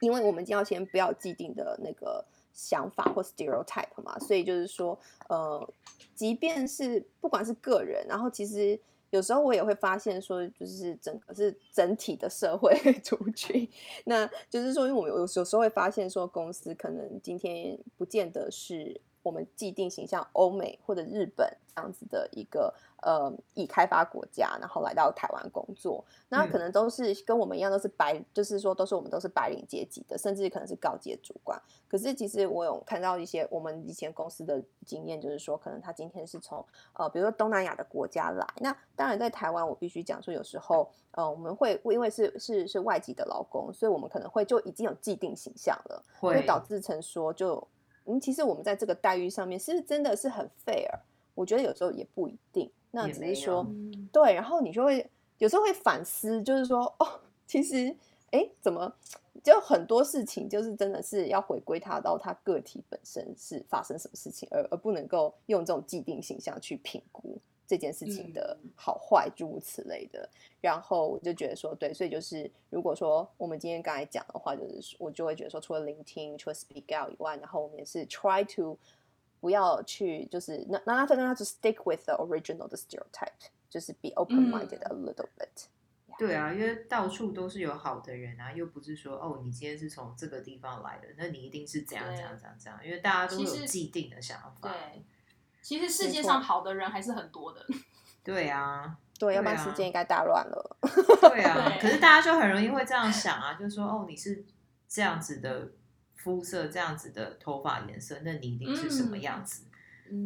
[0.01, 5.73] 因为我们要先不要既定的那个想法或 stereotype 嘛，所以就是说，呃，
[6.15, 8.79] 即便是不管是个人，然后其实。
[9.11, 13.69] 有时候我也会发现说，就是整个是整体的社会 族群，
[14.05, 19.01] 那就是说，因为我们有有时候会发现说，公司可能今天不见得是。
[19.29, 22.73] 我们既定形象，欧美或者日本这样子的一个
[23.03, 31.61] 呃，已开发国家，然后来到台湾工作，那可能都是跟我们一样，都是白，就是说都是我们都是白领阶级的，甚至可能是高阶主管。
[31.87, 36.65] 可是其实我有看到一些我们以前公司的经验，就是说可能他今天是从
[36.95, 38.47] 呃，比如说东南亚的国家来。
[38.61, 47.69] 那当然在台湾，我必须讲说，有时候呃，我们会因为是是是外籍的劳工，所以我们可能会就已经有既定形象了，会导致成说就。
[48.09, 50.89] 嗯，其实我们在这个待遇上面，是不是真的是很 fair？
[51.35, 52.71] 我觉得有时候也不一定。
[52.91, 53.67] 那只是说，
[54.11, 57.95] 对，然后你就会有时候会反思，就是说，哦，其实，
[58.31, 58.91] 哎，怎么
[59.45, 67.39] 就很多事情，就是真的是要回归他到他个体本身是发生什么事情，而而不能够用这种既定形象去评估。
[67.69, 70.27] 这件事情的好坏，诸如此类的，
[70.63, 78.79] 然后我就觉得说，对，所以就是如果说我们今天刚才讲的话，就是我就会觉得说，除了聆听，除了 speak out 以外，然后我们也是 try to
[79.39, 85.67] 不要去，就是那那那那 to stick with the original the stereotype，就是 be open minded a little bit。
[86.19, 94.73] 对啊，因为到处都是有好的人啊，又不是说哦，你今天是从这个地方来的，那你一定是怎样怎样怎样怎样，因为大家都有既定的想法。
[94.73, 95.03] 对。
[95.63, 97.65] 其实世界上好的人还是很多的。
[98.25, 100.77] 对啊，对，要不然世界应该大乱了。
[101.31, 104.45] 对啊，可是大家就很容易会这样想啊，就是说哦，你是
[104.87, 105.71] 这样子的
[106.15, 109.65] 肤色，这样子的头发颜色，那你一定是什么样子？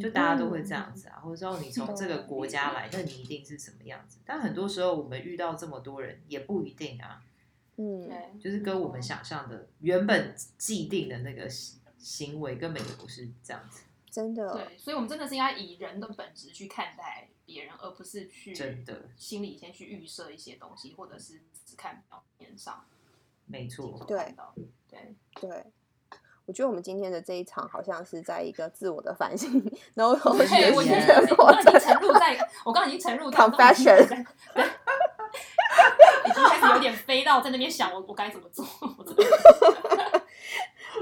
[0.00, 4.18] 就大家都会这样子啊，或者说你从这个国家来，那你一定是什么样子？
[4.24, 7.20] 但很多时候我们遇到这么多人，也不一定啊。
[7.76, 8.08] 嗯，
[8.40, 11.48] 就是跟我们想象的原本既定的那个
[11.98, 13.82] 行为根本也不是这样子。
[14.12, 14.52] 真的。
[14.52, 22.84] 对，所以我们真的是应该以人的本质去看待别人，而不是去真的心里先去预设一些东西，或者是只看表面上。
[23.46, 23.98] 没错。
[24.06, 24.34] 对
[24.88, 25.64] 对对。
[26.44, 29.48] 我觉得我们今天的这一场好像是在一个自我的反省，
[29.94, 30.92] 然后学习的过程。
[31.38, 33.96] 我刚已经沉入在，我刚刚已经沉入 confession，
[34.52, 34.64] 对，
[36.28, 38.66] 已经开始有点飞到在那边想我我该怎么做。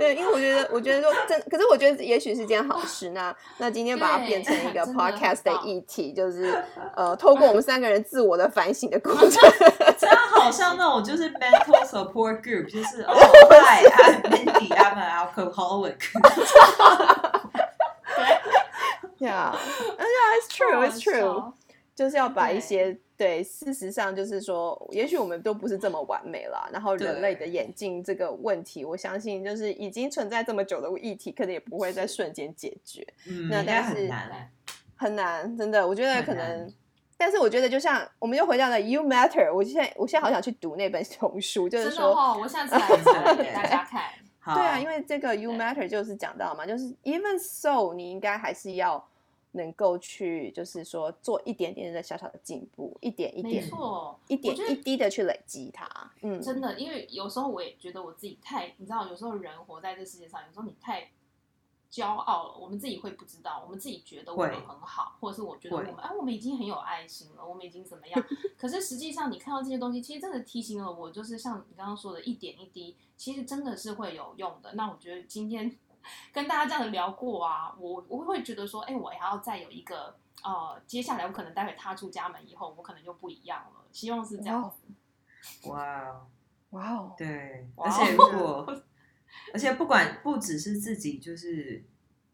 [0.00, 3.10] 对，因为我觉得，我觉得说真，可是我觉得也许是件好事。
[3.10, 6.64] 那那今天把它变成一个 podcast 的议题，就是
[6.96, 9.30] 呃，透过我们三个人自我的反省的过程，
[9.98, 15.98] 这样好像那种就是 mental support group，就是哦，Hi，I'm Mindy，I'm an alcoholic。
[18.16, 21.52] 对，Yeah，Yeah，it's true，it's true，
[21.94, 22.98] 就是要把一些。
[23.20, 26.66] 对，事实上就是说，也许我们都不是这么完美了。
[26.72, 33.06] 然后人类的眼镜这个问题，我相信就是已经存在这么久的议题，可能也不会在瞬间解决。
[33.28, 34.50] 嗯，那但是很难，
[34.96, 36.72] 很难，真的，我觉得可能。
[37.18, 42.88] 但是我觉得，就像我们又回到了 “You Matter”，我现在我现在好想去读那本丛书，就是说，哦我下次来
[43.36, 44.04] 给大家看。
[44.54, 49.09] 对啊，因为这个 “You Matter” 就是讲到嘛，就是 Even so，你应该还是要。
[49.52, 55.88] 能够去，就是说做一点点的小小的进步，一点一点，没错，一点一滴的去累积它。
[56.22, 61.10] 嗯，真的，因为有时候我也觉得我自己太，你知道，有时候人活在这世界上，有时候你太
[61.90, 68.24] 骄傲了，我们自己会不知道，我们自己觉得我们很好，或者是我觉得我们，哎，我们已经很有爱心了，我们已经怎么样？
[68.56, 74.74] 可是实际上，你看到这些东西，其实真的提醒了我，就是像你刚刚说的，一点一滴，其实真的是会有用的。
[74.74, 75.76] 那我觉得今天。
[76.32, 83.84] 跟大家这样的聊过啊，我我会觉得说，哎，我还要再有一个呃，接下来我可能待会踏出家门以后，我可能就不一样了。
[83.92, 84.92] 希望是这样子。
[85.68, 86.26] 哇，
[86.70, 88.82] 哇哦，对，而且如果，
[89.52, 91.84] 而且不管不只是自己，就是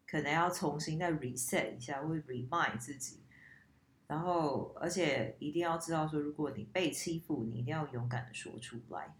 [0.07, 3.23] 可能要重新再 reset 一下，或 remind 自己，
[4.07, 9.14] 然后而且一定要知道说，如果你被欺负，你一定要勇敢的说出来。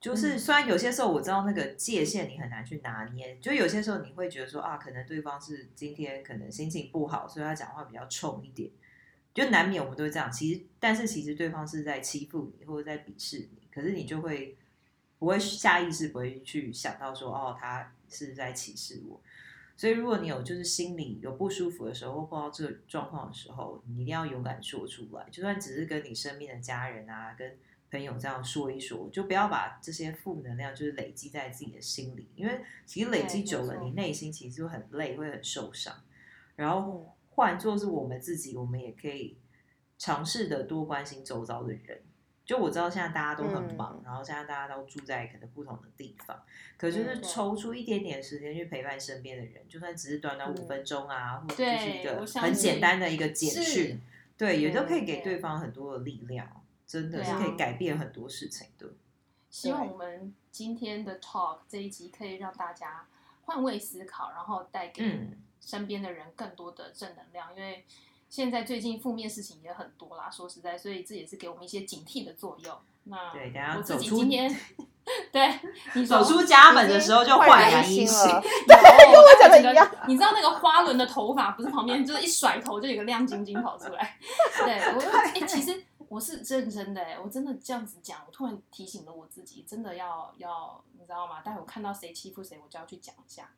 [0.00, 8.70] 就是虽然有些时候我知道那个界限你很难去拿捏，就有些时候你会觉得说啊，可能对方是今天可能心情不好，所以他讲话比较冲一点，
[9.34, 10.32] 就难免我们都会这样。
[10.32, 14.56] 其实，但是其实对方是在欺负你或者在鄙视你，可是你就会
[15.18, 19.20] 不会下意识不会去想到说哦，他是在歧视我。
[19.76, 27.54] 所以如果你有就是心里有不舒服的时候，或碰到这个状况的时候，你一定要勇敢说出来，就算只是跟你身边的家人啊，跟。
[27.90, 35.94] 朋友这样说一说，就不要把这些负能量就是累积在自己的心里，因为其实累积久了，你内心其实就很累，会很受伤。
[36.56, 39.36] 然后换做是我们自己，我们也可以
[39.98, 42.02] 尝试的多关心周遭的人。
[42.44, 46.42] 就我知道现在大家都很忙，然后现在大家都住在可能不同的地方，
[46.76, 54.00] 可就是抽出一点点时间去陪伴身边的人，就算只是短短五分钟啊，或者就是一个很简单的一个简讯，
[54.36, 56.59] 对，也都可以给对方很多的力量。
[56.90, 58.84] 真的是可以改变很多事情的。
[59.48, 63.06] 希望我们今天的 talk 这一集可以让大家
[63.44, 65.28] 换位思考，然后带给
[65.60, 67.54] 身边的人更多的正能量。
[67.56, 67.84] 因为
[68.28, 72.76] 现在最近负面事情也很多啦，说实在，所以这也是给我们一些警惕的作用。
[73.04, 74.52] 那对，等下我自己今天
[75.30, 75.60] 对
[75.94, 78.26] 你走出家门的时候就焕然一新。
[78.66, 78.76] 对，
[79.12, 79.88] 跟我讲的一样。
[80.08, 84.18] 你知道那个花轮的头发不是旁边就是一甩头就有个亮晶晶跑出来？
[84.64, 85.00] 对我，
[85.40, 85.84] 哎，其实。
[86.10, 91.40] 我是认真的哎，我真的这样子讲，我突然提醒了我自己，真的要要，你知道吗？
[91.40, 93.48] 待会我看到谁欺负谁，我就要去讲一下。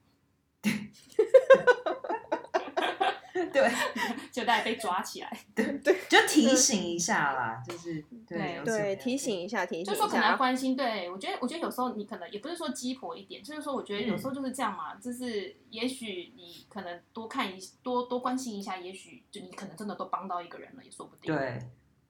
[3.50, 3.72] 对，
[4.30, 5.38] 就大家被抓起来。
[5.54, 9.84] 对对，就提醒一下啦，就是对对，提醒一下，提醒。
[9.86, 21.34] 就说可能要关心，对我觉得，我觉得有时候你可能也不是说鸡婆一点，就是说，我觉得有时候就是这样嘛，就是也许你可能多看一多多关心一下，也许就你可能真的都帮到一个人了，也说不定。
[21.34, 21.58] 对。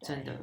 [0.03, 0.37] 真的，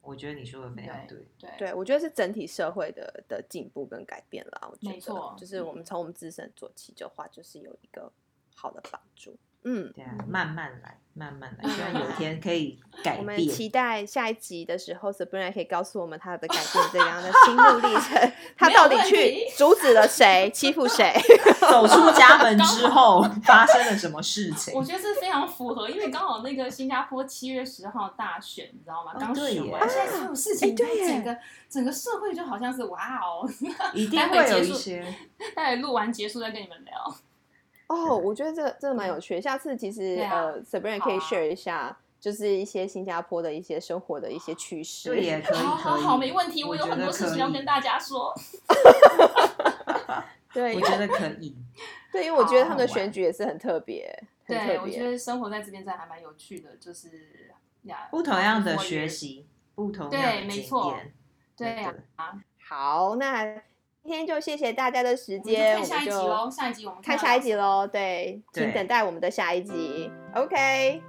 [0.00, 1.26] 我觉得你说的非常对。
[1.38, 4.68] 对，对我觉得是整体社会的的进步跟改变啦。
[4.70, 8.12] 我觉得，就是我们从我们自身做起的话，就是有一个
[8.54, 9.36] 好的帮助。
[9.68, 13.18] 嗯，对啊，慢慢来，慢慢来，希望有一天可以改变。
[13.18, 21.12] 我们期待下一集的时候，Sabrina 可以告诉我们他的改变这样的心路历程， 他到底去阻止了谁，欺负谁，
[21.68, 24.72] 走出家门之后发生了什么事情？
[24.78, 29.14] 我觉得是非常符合，因为刚好那个新加坡七月十号大选，你知道吗？
[29.18, 31.36] 刚选完，现在所有事情，对整个
[31.68, 33.44] 整个社会就好像是哇哦，
[33.92, 35.04] 一定会有一些。
[35.56, 37.16] 待会录完结束再跟你们聊。
[37.88, 39.40] 哦，我觉得这个真的蛮有趣的。
[39.40, 45.10] 下次其实、啊呃，Sabrina 可以 share 一下，就是一些新加坡的一些生活的一些趣事。
[45.10, 48.34] 对，也可以，好好没问题，我有很多事情要跟大家说。
[50.52, 51.54] 对，我觉得可以。
[52.10, 54.08] 对，因为我觉得他们的选举也是很特别，
[54.46, 55.04] 很对，特我觉。
[55.04, 61.12] 得生活在这边真的还蛮有趣的，就是呀，不同样的学习，不同的经没错验。
[61.56, 61.84] 对
[62.16, 63.62] 啊，好，那
[64.06, 67.84] 今天就谢谢大家的时间我们就，看下一集喽，下一集我们看下一集喽。
[67.84, 70.08] 对，请等待我们的下一集。
[70.32, 71.02] OK，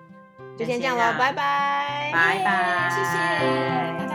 [0.57, 4.06] 就先这样喽，先这样拜拜，拜拜，谢谢。